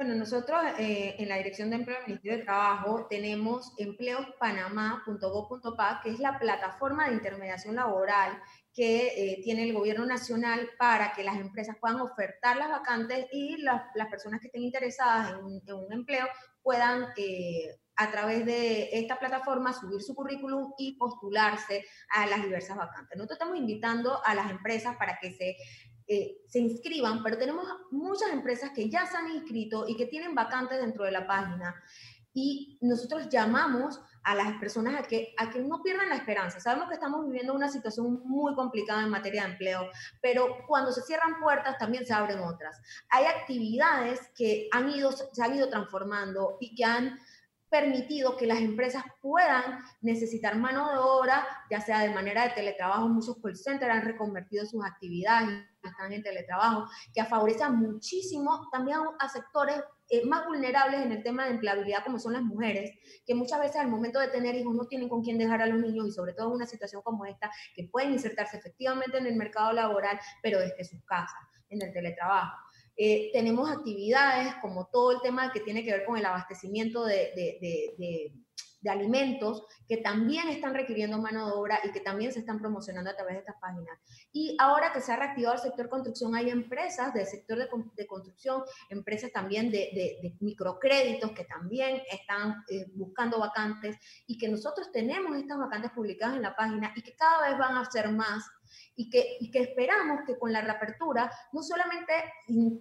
Bueno, 0.00 0.14
nosotros 0.14 0.58
eh, 0.78 1.16
en 1.18 1.28
la 1.28 1.36
Dirección 1.36 1.68
de 1.68 1.76
Empleo 1.76 1.98
del 1.98 2.06
Ministerio 2.06 2.38
de 2.38 2.44
Trabajo 2.44 3.06
tenemos 3.10 3.74
empleospanamá.gov.pa, 3.76 6.00
que 6.02 6.08
es 6.08 6.20
la 6.20 6.38
plataforma 6.38 7.06
de 7.06 7.16
intermediación 7.16 7.76
laboral 7.76 8.42
que 8.72 9.08
eh, 9.08 9.42
tiene 9.44 9.64
el 9.64 9.74
gobierno 9.74 10.06
nacional 10.06 10.70
para 10.78 11.12
que 11.12 11.22
las 11.22 11.36
empresas 11.36 11.76
puedan 11.78 12.00
ofertar 12.00 12.56
las 12.56 12.70
vacantes 12.70 13.26
y 13.30 13.58
las, 13.58 13.82
personas 14.10 14.40
que 14.40 14.46
estén 14.46 14.62
interesadas 14.62 15.32
en 15.32 15.44
un, 15.44 15.60
empleo 15.92 16.26
puedan 16.62 17.08
eh, 17.18 17.78
a 17.96 18.10
través 18.10 18.46
de 18.46 18.88
esta 18.92 19.18
plataforma 19.18 19.74
subir 19.74 20.00
su 20.00 20.14
currículum 20.14 20.72
y 20.78 20.96
postularse 20.96 21.84
a 22.08 22.24
las 22.24 22.42
diversas 22.42 22.78
vacantes. 22.78 23.18
Nosotros 23.18 23.38
estamos 23.38 23.58
invitando 23.58 24.24
a 24.24 24.34
las 24.34 24.50
empresas 24.50 24.96
para 24.96 25.18
que 25.20 25.32
se 25.32 25.58
eh, 26.12 26.42
se 26.48 26.58
inscriban, 26.58 27.22
pero 27.22 27.38
tenemos 27.38 27.64
muchas 27.92 28.32
empresas 28.32 28.72
que 28.74 28.90
ya 28.90 29.06
se 29.06 29.16
han 29.16 29.30
inscrito 29.30 29.86
y 29.86 29.96
que 29.96 30.06
tienen 30.06 30.34
vacantes 30.34 30.80
dentro 30.80 31.04
de 31.04 31.12
la 31.12 31.24
página. 31.24 31.72
Y 32.34 32.78
nosotros 32.80 33.28
llamamos 33.28 34.00
a 34.24 34.34
las 34.34 34.58
personas 34.58 35.00
a 35.00 35.06
que, 35.06 35.32
a 35.38 35.50
que 35.50 35.60
no 35.60 35.80
pierdan 35.84 36.08
la 36.08 36.16
esperanza. 36.16 36.58
Sabemos 36.58 36.88
que 36.88 36.94
estamos 36.94 37.24
viviendo 37.26 37.54
una 37.54 37.68
situación 37.68 38.22
muy 38.24 38.56
complicada 38.56 39.02
en 39.04 39.10
materia 39.10 39.44
de 39.44 39.52
empleo, 39.52 39.88
pero 40.20 40.58
cuando 40.66 40.90
se 40.90 41.02
cierran 41.02 41.38
puertas 41.38 41.78
también 41.78 42.04
se 42.04 42.12
abren 42.12 42.40
otras. 42.40 42.80
Hay 43.10 43.26
actividades 43.26 44.32
que 44.36 44.68
han 44.72 44.90
ido, 44.90 45.12
se 45.12 45.42
han 45.44 45.54
ido 45.54 45.68
transformando 45.68 46.56
y 46.60 46.74
que 46.74 46.84
han 46.84 47.20
permitido 47.68 48.36
que 48.36 48.48
las 48.48 48.58
empresas 48.58 49.04
puedan 49.22 49.78
necesitar 50.00 50.56
mano 50.56 50.90
de 50.90 50.98
obra, 50.98 51.46
ya 51.70 51.80
sea 51.80 52.00
de 52.00 52.10
manera 52.10 52.42
de 52.42 52.50
teletrabajo, 52.50 53.08
muchos 53.08 53.40
call 53.40 53.56
centers 53.56 53.92
han 53.94 54.02
reconvertido 54.02 54.66
sus 54.66 54.84
actividades, 54.84 55.69
están 55.88 56.12
en 56.12 56.22
teletrabajo, 56.22 56.88
que 57.14 57.24
favorecen 57.24 57.74
muchísimo 57.76 58.68
también 58.70 58.98
a 59.18 59.28
sectores 59.28 59.80
eh, 60.08 60.24
más 60.26 60.46
vulnerables 60.46 61.00
en 61.00 61.12
el 61.12 61.22
tema 61.22 61.44
de 61.44 61.52
empleabilidad, 61.52 62.04
como 62.04 62.18
son 62.18 62.32
las 62.32 62.42
mujeres, 62.42 62.90
que 63.26 63.34
muchas 63.34 63.60
veces 63.60 63.76
al 63.76 63.88
momento 63.88 64.18
de 64.18 64.28
tener 64.28 64.54
hijos 64.54 64.74
no 64.74 64.86
tienen 64.86 65.08
con 65.08 65.22
quién 65.22 65.38
dejar 65.38 65.62
a 65.62 65.66
los 65.66 65.80
niños 65.80 66.08
y 66.08 66.12
sobre 66.12 66.32
todo 66.32 66.48
en 66.48 66.54
una 66.54 66.66
situación 66.66 67.02
como 67.02 67.24
esta, 67.24 67.50
que 67.74 67.88
pueden 67.90 68.12
insertarse 68.12 68.56
efectivamente 68.56 69.18
en 69.18 69.26
el 69.26 69.36
mercado 69.36 69.72
laboral, 69.72 70.18
pero 70.42 70.58
desde 70.60 70.84
sus 70.84 71.02
casas, 71.04 71.40
en 71.68 71.82
el 71.82 71.92
teletrabajo. 71.92 72.56
Eh, 72.96 73.30
tenemos 73.32 73.70
actividades 73.70 74.54
como 74.60 74.86
todo 74.86 75.12
el 75.12 75.20
tema 75.22 75.52
que 75.52 75.60
tiene 75.60 75.84
que 75.84 75.92
ver 75.92 76.04
con 76.04 76.18
el 76.18 76.26
abastecimiento 76.26 77.04
de 77.04 77.32
alimentos 78.88 79.64
que 79.86 79.98
también 79.98 80.48
están 80.48 80.74
requiriendo 80.74 81.18
mano 81.18 81.46
de 81.46 81.52
obra 81.52 81.80
y 81.84 81.92
que 81.92 82.00
también 82.00 82.32
se 82.32 82.38
están 82.38 82.58
promocionando 82.58 83.10
a 83.10 83.16
través 83.16 83.34
de 83.34 83.40
estas 83.40 83.56
páginas. 83.60 83.98
Y 84.32 84.56
ahora 84.58 84.92
que 84.92 85.00
se 85.00 85.12
ha 85.12 85.16
reactivado 85.16 85.56
el 85.56 85.60
sector 85.60 85.88
construcción, 85.88 86.34
hay 86.34 86.48
empresas 86.48 87.12
del 87.12 87.26
sector 87.26 87.58
de, 87.58 88.06
construcción, 88.06 88.62
empresas 88.88 89.32
también 89.32 89.70
de, 89.70 90.36
microcréditos 90.40 91.32
que 91.32 91.44
también 91.44 92.02
están 92.10 92.64
eh, 92.70 92.86
buscando 92.94 93.38
vacantes 93.38 93.98
y 94.26 94.38
que 94.38 94.48
nosotros 94.48 94.90
tenemos 94.92 95.36
estas 95.36 95.58
vacantes 95.58 95.90
publicadas 95.90 96.36
en 96.36 96.42
la 96.42 96.56
página 96.56 96.92
y 96.96 97.02
que 97.02 97.14
cada 97.14 97.50
vez 97.50 97.58
van 97.58 97.76
a 97.76 97.90
ser 97.90 98.10
más 98.10 98.44
y 98.96 99.10
que, 99.10 99.36
y 99.40 99.50
que, 99.50 99.60
esperamos 99.60 100.20
que 100.26 100.38
con 100.38 100.52
la 100.52 100.60
reapertura 100.60 101.30
no 101.52 101.62
solamente 101.62 102.12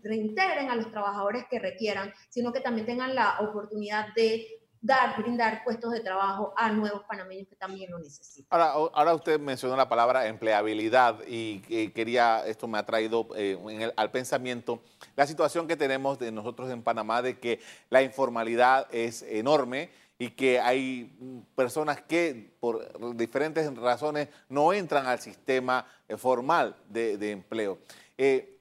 reintegren 0.03 0.69
a 0.69 0.75
los 0.75 0.91
trabajadores 0.91 1.45
que 1.49 1.59
requieran, 1.59 2.13
sino 2.29 2.51
que 2.51 2.61
también 2.61 2.85
tengan 2.85 3.15
la 3.15 3.39
oportunidad 3.39 4.13
de 4.15 4.58
dar, 4.81 5.21
brindar 5.21 5.63
puestos 5.63 5.91
de 5.91 5.99
trabajo 5.99 6.53
a 6.55 6.71
nuevos 6.71 7.03
panameños 7.03 7.47
que 7.47 7.55
también 7.55 7.91
lo 7.91 7.99
necesitan. 7.99 8.47
Ahora, 8.49 8.89
ahora 8.93 9.13
usted 9.13 9.39
mencionó 9.39 9.75
la 9.75 9.89
palabra 9.89 10.27
empleabilidad 10.27 11.19
y 11.27 11.59
quería, 11.91 12.45
esto 12.45 12.67
me 12.67 12.77
ha 12.77 12.85
traído 12.85 13.27
eh, 13.35 13.91
al 13.95 14.11
pensamiento, 14.11 14.81
la 15.15 15.27
situación 15.27 15.67
que 15.67 15.75
tenemos 15.75 16.17
de 16.19 16.31
nosotros 16.31 16.69
en 16.71 16.81
Panamá 16.81 17.21
de 17.21 17.39
que 17.39 17.59
la 17.89 18.01
informalidad 18.01 18.87
es 18.91 19.21
enorme 19.23 19.89
y 20.17 20.31
que 20.31 20.59
hay 20.59 21.17
personas 21.55 22.01
que 22.01 22.53
por 22.59 23.15
diferentes 23.15 23.73
razones 23.77 24.27
no 24.49 24.73
entran 24.73 25.07
al 25.07 25.19
sistema 25.19 25.85
eh, 26.07 26.17
formal 26.17 26.75
de, 26.89 27.31
empleo. 27.31 27.79
Eh, 28.17 28.59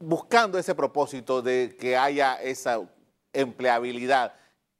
buscando 0.00 0.58
ese 0.58 0.74
propósito 0.74 1.42
de 1.42 1.76
que 1.78 1.96
haya 1.96 2.34
esa 2.42 2.80
empleabilidad, 3.32 4.34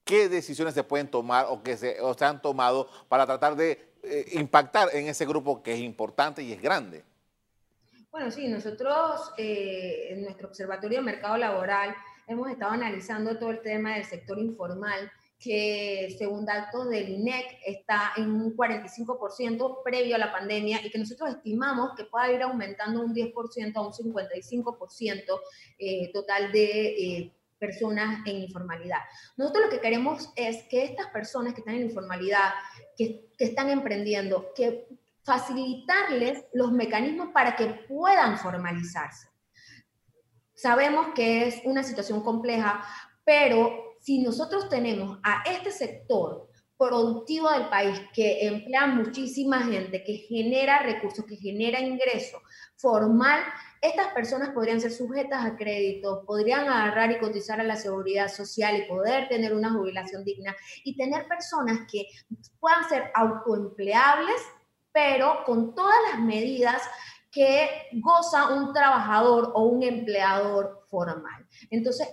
qué 0.07 0.29
decisiones 0.29 0.73
se 0.73 0.85
pueden 0.85 1.09
tomar 1.09 1.47
o 1.51 1.62
que 1.62 1.77
se, 1.77 1.99
han 2.21 2.40
tomado 2.40 2.88
para 3.09 3.27
tratar 3.27 3.57
de 3.57 3.92
eh, 4.05 4.25
impactar 4.35 4.88
en 4.95 5.09
ese 5.09 5.27
grupo 5.27 5.62
que 5.62 5.75
es 5.75 5.81
importante 5.81 6.42
y 6.42 6.53
es 6.53 6.62
grande. 6.62 7.05
Bueno, 8.12 8.31
sí, 8.31 8.49
nosotros 8.49 9.33
eh, 9.37 10.07
en 10.11 10.23
nuestro 10.23 10.49
Observatorio 10.49 11.01
de 11.01 11.05
Mercado 11.05 11.37
Laboral 11.37 11.95
hemos 12.29 12.49
estado 12.49 12.73
analizando 12.73 13.37
todo 13.37 13.51
el 13.51 13.61
tema 13.61 13.95
del 13.95 14.05
sector 14.05 14.38
informal 14.38 15.11
que 15.38 16.14
según 16.16 16.47
datos 16.47 16.88
del 16.88 17.11
INEC 17.11 17.59
está 17.66 18.12
en 18.16 18.31
un 18.31 18.57
45% 18.57 19.83
previo 19.85 20.14
a 20.14 20.19
la 20.19 20.33
pandemia 20.33 20.81
y 20.85 20.90
que 20.90 20.99
nosotros 20.99 21.31
estimamos 21.31 21.95
que 21.95 22.05
pueda 22.05 22.33
ir 22.33 22.42
aumentando 22.42 23.03
un 23.03 23.14
10% 23.14 23.77
a 23.77 23.81
un 23.83 23.92
55% 23.92 25.40
eh, 25.79 26.11
total 26.12 26.53
de 26.53 27.33
personas 27.59 28.27
en 28.27 28.37
informalidad. 28.37 28.99
Nosotros 29.37 29.64
lo 29.64 29.71
que 29.71 29.81
queremos 29.81 30.33
es 30.37 30.64
que 30.69 30.85
estas 30.85 31.09
personas 31.09 31.55
que 31.55 31.61
están 31.61 31.75
en 31.77 31.83
informalidad, 31.83 32.53
que, 32.97 33.29
que 33.37 33.45
están 33.45 33.71
emprendiendo, 33.71 34.53
que 34.55 34.87
facilitarles 35.25 36.45
los 36.53 36.71
mecanismos 36.73 37.31
para 37.33 37.57
que 37.57 37.66
puedan 37.66 38.38
formalizarse. 38.38 39.29
Sabemos 40.55 41.09
que 41.14 41.49
es 41.49 41.61
una 41.64 41.83
situación 41.83 42.23
compleja, 42.23 42.85
pero 43.25 43.97
si 44.01 44.23
nosotros 44.23 44.69
tenemos 44.69 45.19
a 45.23 45.42
este 45.51 45.73
sector 45.73 46.49
productivo 46.79 47.51
del 47.51 47.69
país 47.69 47.99
que 48.12 48.47
emplea 48.47 48.87
muchísima 48.87 49.62
gente, 49.62 50.05
que 50.05 50.19
genera 50.29 50.83
recursos, 50.83 51.25
que 51.25 51.37
genera 51.37 51.81
ingresos 51.81 52.43
formal, 52.77 53.41
estas 53.81 54.09
personas 54.09 54.51
podrían 54.51 54.81
ser 54.81 54.93
sujetas 54.93 55.45
a 55.45 55.57
crédito, 55.57 56.25
podrían 56.27 56.69
agarrar 56.69 57.12
y 57.12 57.19
cotizar 57.19 57.61
a 57.61 57.65
la 57.65 57.77
seguridad 57.77 58.29
social 58.29 58.77
y 58.77 58.89
poder 58.89 59.29
tener 59.29 59.55
una 59.55 59.73
jubilación 59.73 60.25
digna 60.25 60.55
y 60.85 60.97
tener 60.97 61.27
personas 61.29 61.81
que 61.91 62.07
puedan 62.61 62.89
ser 62.89 63.11
autoempleables, 63.15 64.41
pero 64.93 65.45
con 65.45 65.75
todas 65.75 65.97
las 66.11 66.21
medidas 66.21 66.83
que 67.31 67.69
goza 67.93 68.49
un 68.49 68.73
trabajador 68.73 69.53
o 69.55 69.65
un 69.65 69.83
empleador 69.83 70.85
formal. 70.89 71.47
Entonces, 71.71 72.09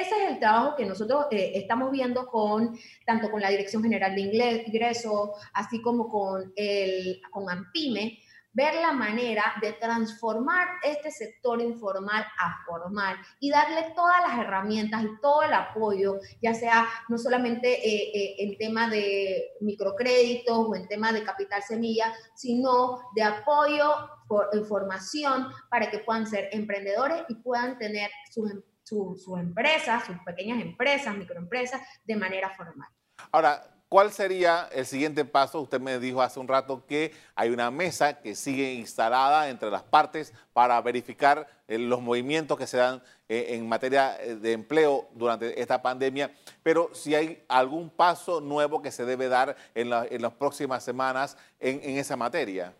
ese 0.00 0.24
es 0.24 0.30
el 0.30 0.38
trabajo 0.38 0.76
que 0.76 0.84
nosotros 0.84 1.26
eh, 1.30 1.52
estamos 1.54 1.90
viendo 1.90 2.26
con 2.26 2.78
tanto 3.04 3.30
con 3.30 3.40
la 3.40 3.50
Dirección 3.50 3.82
General 3.82 4.14
de 4.14 4.20
Ingreso, 4.66 5.34
así 5.54 5.80
como 5.80 6.08
con 6.08 6.52
el 6.56 7.20
con 7.30 7.48
AMPIME, 7.48 8.18
ver 8.52 8.74
la 8.76 8.92
manera 8.92 9.54
de 9.60 9.74
transformar 9.74 10.66
este 10.82 11.10
sector 11.10 11.60
informal 11.60 12.24
a 12.38 12.64
formal 12.64 13.16
y 13.38 13.50
darle 13.50 13.92
todas 13.94 14.22
las 14.26 14.38
herramientas 14.38 15.04
y 15.04 15.20
todo 15.20 15.42
el 15.42 15.52
apoyo, 15.52 16.20
ya 16.40 16.54
sea 16.54 16.88
no 17.08 17.18
solamente 17.18 17.68
eh, 17.68 18.12
eh, 18.14 18.36
en 18.38 18.56
tema 18.56 18.88
de 18.88 19.56
microcréditos 19.60 20.56
o 20.56 20.74
en 20.74 20.88
tema 20.88 21.12
de 21.12 21.22
capital 21.22 21.62
semilla, 21.62 22.14
sino 22.34 23.00
de 23.14 23.24
apoyo, 23.24 23.92
por 24.26 24.48
información 24.54 25.46
para 25.70 25.90
que 25.90 26.00
puedan 26.00 26.26
ser 26.26 26.48
emprendedores 26.50 27.22
y 27.28 27.36
puedan 27.36 27.78
tener 27.78 28.10
sus, 28.32 28.50
sus 28.86 29.38
empresas, 29.38 30.04
sus 30.04 30.18
pequeñas 30.24 30.60
empresas, 30.62 31.16
microempresas, 31.16 31.80
de 32.04 32.16
manera 32.16 32.50
formal. 32.50 32.88
Ahora, 33.32 33.76
¿Cuál 33.88 34.10
sería 34.10 34.68
el 34.72 34.84
siguiente 34.84 35.24
paso? 35.24 35.60
Usted 35.60 35.80
me 35.80 36.00
dijo 36.00 36.20
hace 36.20 36.40
un 36.40 36.48
rato 36.48 36.84
que 36.86 37.12
hay 37.36 37.50
una 37.50 37.70
mesa 37.70 38.20
que 38.20 38.34
sigue 38.34 38.74
instalada 38.74 39.48
entre 39.48 39.70
las 39.70 39.84
partes 39.84 40.32
para 40.52 40.80
verificar 40.80 41.46
eh, 41.68 41.78
los 41.78 42.02
movimientos 42.02 42.58
que 42.58 42.66
se 42.66 42.78
dan 42.78 43.00
eh, 43.28 43.46
en 43.50 43.68
materia 43.68 44.20
eh, 44.20 44.34
de 44.34 44.52
empleo 44.54 45.08
durante 45.14 45.60
esta 45.60 45.82
pandemia, 45.82 46.32
pero 46.64 46.90
si 46.94 47.14
hay 47.14 47.44
algún 47.46 47.88
paso 47.88 48.40
nuevo 48.40 48.82
que 48.82 48.90
se 48.90 49.04
debe 49.04 49.28
dar 49.28 49.56
en, 49.72 49.88
las 49.88 50.32
próximas 50.32 50.82
semanas 50.82 51.36
en 51.60 51.96
esa 51.96 52.16
materia. 52.16 52.74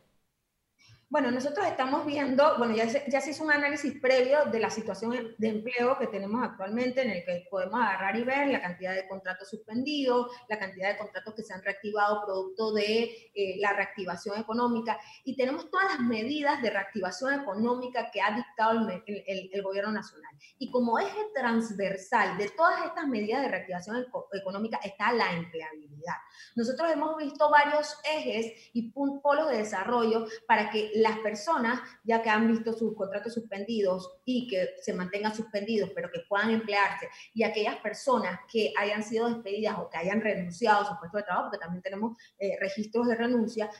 Bueno, 1.09 1.31
nosotros 1.31 1.65
estamos 1.69 2.05
viendo, 2.05 2.59
bueno, 2.59 2.75
ya 2.75 2.89
se, 2.89 3.05
ya 3.09 3.21
se 3.21 3.31
hizo 3.31 3.45
un 3.45 3.53
análisis 3.53 3.95
previo 4.01 4.47
de 4.47 4.59
la 4.59 4.71
situación 4.71 5.37
de 5.39 5.49
empleo 5.49 5.97
que 6.01 6.09
tenemos 6.09 6.43
actualmente, 6.43 7.01
en 7.03 7.11
el 7.11 7.25
que 7.25 7.47
podemos 7.49 7.81
agarrar 7.81 8.17
y 8.17 8.25
ver 8.25 8.49
la 8.49 8.61
cantidad 8.61 8.93
de 8.93 9.07
contratos 9.07 9.49
suspendidos, 9.49 10.33
la 10.49 10.59
cantidad 10.59 10.89
de 10.89 10.99
contratos 10.99 11.33
que 11.35 11.45
se 11.45 11.55
han 11.55 11.63
reactivado 11.63 12.25
producto 12.27 12.73
de 12.73 13.31
eh, 13.33 13.55
la 13.61 13.73
reactivación 13.73 14.41
económica, 14.41 14.99
y 15.23 15.37
tenemos 15.37 15.71
todas 15.71 15.93
las 15.93 16.01
medidas 16.01 16.61
de 16.61 16.71
reactivación 16.71 17.41
económica 17.41 18.11
que 18.11 18.21
ha 18.21 18.35
dictado 18.35 18.73
el, 18.73 19.03
el, 19.07 19.51
el 19.53 19.63
gobierno 19.63 19.93
nacional. 19.93 20.35
Y 20.59 20.73
como 20.73 20.99
eje 20.99 21.21
transversal 21.33 22.37
de 22.37 22.51
todas 22.51 22.85
estas 22.85 23.07
medidas 23.07 23.43
de 23.43 23.49
reactivación 23.49 24.07
económica 24.33 24.81
está 24.83 25.13
la 25.13 25.33
empleabilidad. 25.35 26.17
Nosotros 26.57 26.91
hemos 26.91 27.17
visto 27.17 27.49
varios 27.49 27.97
ejes 28.05 28.71
y 28.73 28.91
polos 28.91 29.51
de 29.51 29.59
desarrollo 29.59 30.27
para 30.49 30.69
que 30.71 30.96
las 30.97 31.19
personas, 31.19 31.81
ya 32.05 32.23
que 32.23 32.31
han 32.31 32.49
visto 32.49 32.73
sus 32.73 32.95
contratos 32.95 33.35
suspendidos 33.35 34.19
y 34.25 34.49
que 34.49 34.71
se 34.81 34.93
mantengan 34.93 35.35
suspendidos, 35.35 35.91
pero 35.95 36.11
que 36.11 36.21
puedan 36.29 36.51
emplearse, 36.51 37.09
y 37.35 37.43
aquellas 37.43 37.77
personas 37.77 38.41
que 38.51 38.73
hayan 38.79 39.03
sido 39.03 39.29
despedidas 39.29 39.79
o 39.79 39.91
que 39.91 39.99
hayan 39.99 40.21
renunciado 40.21 40.83
a 40.83 40.89
su 40.89 40.99
puesto 40.99 41.19
de 41.19 41.25
trabajo, 41.25 41.49
porque 41.51 41.63
también 41.63 41.83
tenemos 41.83 42.17
eh, 42.39 42.57
registros 42.61 43.09
de 43.09 43.15
renuncia, 43.15 43.71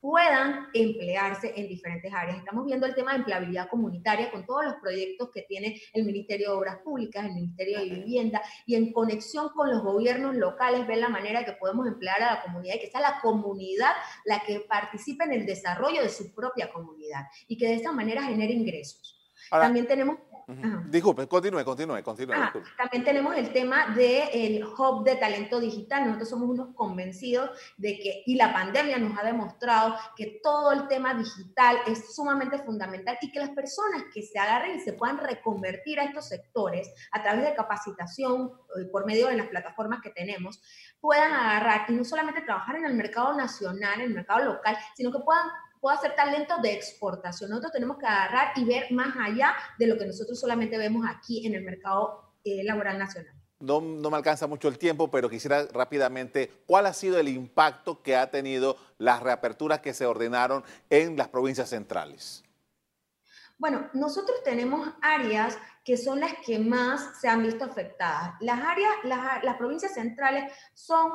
puedan 0.00 0.68
emplearse 0.72 1.52
en 1.56 1.68
diferentes 1.68 2.12
áreas. 2.12 2.38
Estamos 2.38 2.64
viendo 2.64 2.86
el 2.86 2.94
tema 2.94 3.12
de 3.12 3.18
empleabilidad 3.18 3.68
comunitaria 3.68 4.30
con 4.30 4.46
todos 4.46 4.64
los 4.64 4.74
proyectos 4.76 5.30
que 5.30 5.42
tiene 5.42 5.80
el 5.92 6.04
Ministerio 6.04 6.50
de 6.50 6.56
Obras 6.56 6.78
Públicas, 6.78 7.24
el 7.24 7.34
Ministerio 7.34 7.80
de 7.80 7.90
Vivienda, 7.90 8.42
y 8.66 8.76
en 8.76 8.92
conexión 8.92 9.50
con 9.50 9.70
los 9.70 9.82
gobiernos 9.82 10.34
locales, 10.34 10.86
ver 10.86 10.98
la 10.98 11.08
manera 11.08 11.44
que 11.44 11.52
podemos 11.52 11.86
emplear 11.86 12.22
a 12.22 12.34
la 12.34 12.42
comunidad 12.42 12.76
y 12.76 12.80
que 12.80 12.90
sea 12.90 13.00
la 13.00 13.20
comunidad 13.20 13.92
la 14.24 14.40
que 14.40 14.60
participe 14.60 15.24
en 15.24 15.32
el 15.32 15.46
desarrollo 15.46 16.02
de 16.02 16.08
su 16.08 16.34
propia 16.34 16.72
comunidad 16.72 17.26
y 17.46 17.56
que 17.56 17.66
de 17.66 17.74
esta 17.74 17.92
manera 17.92 18.22
genere 18.22 18.52
ingresos. 18.52 19.16
También 19.50 19.86
tenemos 19.86 20.18
Disculpe, 20.88 21.26
continúe, 21.26 21.64
continúe, 21.64 22.02
continúe. 22.02 22.34
también 22.76 23.04
tenemos 23.04 23.36
el 23.36 23.52
tema 23.52 23.94
del 23.94 24.64
hub 24.64 25.04
de 25.04 25.16
talento 25.16 25.60
digital. 25.60 26.04
Nosotros 26.06 26.28
somos 26.30 26.50
unos 26.50 26.74
convencidos 26.74 27.50
de 27.76 27.98
que, 27.98 28.22
y 28.26 28.34
la 28.36 28.52
pandemia 28.52 28.98
nos 28.98 29.18
ha 29.18 29.24
demostrado 29.24 29.94
que 30.16 30.40
todo 30.42 30.72
el 30.72 30.88
tema 30.88 31.14
digital 31.14 31.78
es 31.86 32.14
sumamente 32.14 32.58
fundamental 32.58 33.18
y 33.20 33.30
que 33.30 33.38
las 33.38 33.50
personas 33.50 34.04
que 34.12 34.22
se 34.22 34.38
agarren 34.38 34.76
y 34.76 34.80
se 34.80 34.92
puedan 34.92 35.18
reconvertir 35.18 36.00
a 36.00 36.04
estos 36.04 36.28
sectores 36.28 36.92
a 37.12 37.22
través 37.22 37.44
de 37.44 37.54
capacitación 37.54 38.52
eh, 38.76 38.86
por 38.90 39.06
medio 39.06 39.28
de 39.28 39.36
las 39.36 39.48
plataformas 39.48 40.00
que 40.02 40.10
tenemos, 40.10 40.60
puedan 41.00 41.32
agarrar 41.32 41.86
y 41.88 41.92
no 41.92 42.04
solamente 42.04 42.42
trabajar 42.42 42.76
en 42.76 42.86
el 42.86 42.94
mercado 42.94 43.34
nacional, 43.36 44.00
en 44.00 44.08
el 44.08 44.14
mercado 44.14 44.44
local, 44.44 44.76
sino 44.96 45.10
que 45.12 45.18
puedan 45.20 45.46
pueda 45.80 45.96
ser 45.96 46.14
talento 46.14 46.58
de 46.58 46.72
exportación. 46.72 47.50
Nosotros 47.50 47.72
tenemos 47.72 47.98
que 47.98 48.06
agarrar 48.06 48.52
y 48.56 48.64
ver 48.64 48.92
más 48.92 49.14
allá 49.18 49.54
de 49.78 49.86
lo 49.86 49.98
que 49.98 50.06
nosotros 50.06 50.38
solamente 50.38 50.76
vemos 50.78 51.06
aquí 51.08 51.46
en 51.46 51.54
el 51.54 51.62
mercado 51.62 52.34
eh, 52.44 52.62
laboral 52.64 52.98
nacional. 52.98 53.34
No, 53.60 53.80
no, 53.80 54.10
me 54.10 54.16
alcanza 54.16 54.46
mucho 54.46 54.68
el 54.68 54.78
tiempo, 54.78 55.10
pero 55.10 55.28
quisiera 55.28 55.66
rápidamente, 55.66 56.50
¿cuál 56.66 56.86
ha 56.86 56.94
sido 56.94 57.18
el 57.18 57.28
impacto 57.28 58.02
que 58.02 58.16
ha 58.16 58.30
tenido 58.30 58.78
las 58.96 59.22
reaperturas 59.22 59.80
que 59.80 59.92
se 59.92 60.06
ordenaron 60.06 60.64
en 60.88 61.16
las 61.16 61.28
provincias 61.28 61.68
centrales? 61.68 62.42
Bueno, 63.58 63.90
nosotros 63.92 64.42
tenemos 64.42 64.88
áreas 65.02 65.58
que 65.84 65.98
son 65.98 66.20
las 66.20 66.32
que 66.46 66.58
más 66.58 67.20
se 67.20 67.28
han 67.28 67.42
visto 67.42 67.66
afectadas. 67.66 68.32
Las 68.40 68.60
áreas, 68.62 68.92
las, 69.04 69.44
las 69.44 69.56
provincias 69.56 69.92
centrales 69.92 70.50
son 70.72 71.12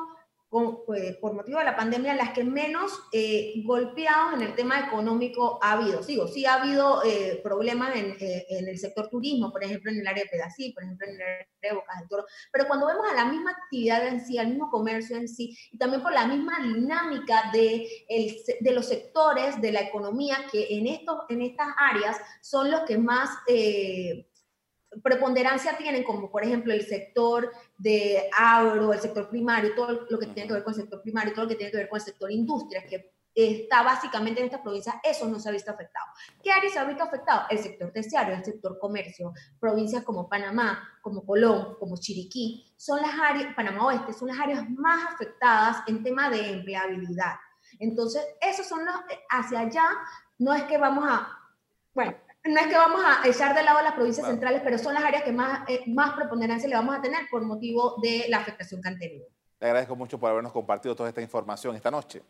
pues, 0.48 1.16
por 1.16 1.34
motivo 1.34 1.58
de 1.58 1.64
la 1.64 1.76
pandemia, 1.76 2.14
las 2.14 2.30
que 2.30 2.44
menos 2.44 2.92
eh, 3.12 3.54
golpeados 3.64 4.34
en 4.34 4.42
el 4.42 4.54
tema 4.54 4.86
económico 4.86 5.58
ha 5.60 5.72
habido. 5.72 6.02
Sigo, 6.02 6.28
sí 6.28 6.46
ha 6.46 6.54
habido 6.54 7.02
eh, 7.04 7.40
problemas 7.42 7.94
eh, 7.96 8.46
en, 8.48 8.68
el 8.68 8.78
sector 8.78 9.08
turismo, 9.08 9.50
por 9.50 9.64
ejemplo, 9.64 9.90
en 9.90 10.00
el 10.00 10.06
área 10.06 10.24
de 10.24 10.30
Pedací, 10.30 10.72
por 10.72 10.84
ejemplo, 10.84 11.06
en 11.08 11.14
el 11.16 11.20
área 11.20 11.48
de 11.62 11.72
Bocas 11.72 11.98
del 11.98 12.08
Toro, 12.08 12.24
pero 12.52 12.68
cuando 12.68 12.86
vemos 12.86 13.04
a 13.10 13.14
la 13.14 13.24
misma 13.26 13.50
actividad 13.50 14.06
en 14.06 14.24
sí, 14.24 14.38
al 14.38 14.48
mismo 14.48 14.70
comercio 14.70 15.16
en 15.16 15.28
sí, 15.28 15.56
y 15.72 15.78
también 15.78 16.02
por 16.02 16.12
la 16.12 16.26
misma 16.26 16.58
dinámica 16.62 17.50
de, 17.52 17.88
el, 18.08 18.36
de 18.60 18.70
los 18.72 18.86
sectores 18.86 19.60
de 19.60 19.72
la 19.72 19.80
economía 19.80 20.46
que 20.50 20.78
en, 20.78 20.86
estos, 20.86 21.18
en 21.28 21.42
estas 21.42 21.68
áreas 21.76 22.16
son 22.40 22.70
los 22.70 22.82
que 22.82 22.98
más 22.98 23.30
preponderancia 25.02 25.76
tienen, 25.76 26.04
como 26.04 26.30
por 26.30 26.44
ejemplo 26.44 26.72
el 26.72 26.86
sector 26.86 27.52
de 27.76 28.28
agro, 28.36 28.92
el 28.92 29.00
sector 29.00 29.28
primario, 29.28 29.74
todo 29.74 30.06
lo 30.08 30.18
que 30.18 30.26
tiene 30.26 30.46
que 30.46 30.54
ver 30.54 30.64
con 30.64 30.74
el 30.74 30.80
sector 30.80 31.02
primario, 31.02 31.32
todo 31.32 31.44
lo 31.44 31.50
que 31.50 31.56
tiene 31.56 31.70
que 31.70 31.78
ver 31.78 31.88
con 31.88 31.98
el 31.98 32.04
sector 32.04 32.30
industria, 32.30 32.84
que 32.86 33.16
está 33.36 33.82
básicamente 33.82 34.40
en 34.40 34.46
esta 34.46 34.62
provincia, 34.62 34.98
eso 35.04 35.28
no 35.28 35.38
se 35.38 35.48
ha 35.48 35.52
visto 35.52 35.70
afectado. 35.70 36.06
¿Qué 36.42 36.50
áreas 36.50 36.72
se 36.72 36.78
ha 36.78 36.84
visto 36.84 37.04
afectado? 37.04 37.42
El 37.50 37.58
sector 37.58 37.90
terciario, 37.92 38.34
el 38.34 38.44
sector 38.44 38.78
comercio, 38.78 39.34
provincias 39.60 40.02
como 40.04 40.26
Panamá, 40.26 40.88
como 41.02 41.24
Colón, 41.24 41.76
como 41.78 41.98
Chiriquí, 41.98 42.72
son 42.78 43.02
las 43.02 43.12
áreas, 43.14 43.54
Panamá 43.54 43.86
Oeste, 43.86 44.14
son 44.14 44.28
las 44.28 44.40
áreas 44.40 44.68
más 44.70 45.12
afectadas 45.12 45.82
en 45.86 46.02
tema 46.02 46.30
de 46.30 46.50
empleabilidad. 46.50 47.34
Entonces, 47.78 48.24
esos 48.40 48.66
son 48.66 48.86
los, 48.86 48.94
hacia 49.28 49.60
allá, 49.60 49.84
no 50.38 50.54
es 50.54 50.62
que 50.62 50.78
vamos 50.78 51.04
a, 51.06 51.28
bueno, 51.92 52.16
no 52.48 52.60
es 52.60 52.66
que 52.66 52.76
vamos 52.76 53.00
a 53.04 53.26
echar 53.26 53.54
de 53.54 53.62
lado 53.62 53.82
las 53.82 53.94
provincias 53.94 54.26
centrales, 54.26 54.60
pero 54.64 54.78
son 54.78 54.94
las 54.94 55.04
áreas 55.04 55.22
que 55.22 55.32
más, 55.32 55.68
eh, 55.68 55.82
más 55.86 56.14
preponderancia 56.14 56.68
le 56.68 56.76
vamos 56.76 56.96
a 56.96 57.02
tener 57.02 57.20
por 57.30 57.44
motivo 57.44 57.96
de 58.02 58.26
la 58.28 58.38
afectación 58.38 58.80
que 58.80 58.88
han 58.88 58.98
tenido. 58.98 59.26
Le 59.60 59.66
agradezco 59.66 59.96
mucho 59.96 60.18
por 60.18 60.30
habernos 60.30 60.52
compartido 60.52 60.94
toda 60.94 61.08
esta 61.08 61.22
información 61.22 61.74
esta 61.76 61.90
noche. 61.90 62.22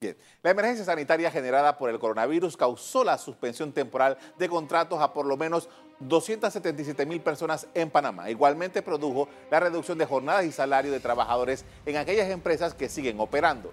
Bien, 0.00 0.16
la 0.44 0.52
emergencia 0.52 0.84
sanitaria 0.84 1.28
generada 1.28 1.76
por 1.76 1.90
el 1.90 1.98
coronavirus 1.98 2.56
causó 2.56 3.02
la 3.02 3.18
suspensión 3.18 3.72
temporal 3.72 4.16
de 4.38 4.48
contratos 4.48 5.00
a 5.00 5.12
por 5.12 5.26
lo 5.26 5.36
menos 5.36 5.68
277 5.98 7.04
mil 7.04 7.20
personas 7.20 7.66
en 7.74 7.90
Panamá. 7.90 8.30
Igualmente 8.30 8.80
produjo 8.80 9.28
la 9.50 9.58
reducción 9.58 9.98
de 9.98 10.06
jornadas 10.06 10.44
y 10.44 10.52
salario 10.52 10.92
de 10.92 11.00
trabajadores 11.00 11.64
en 11.84 11.96
aquellas 11.96 12.30
empresas 12.30 12.74
que 12.74 12.88
siguen 12.88 13.18
operando. 13.18 13.72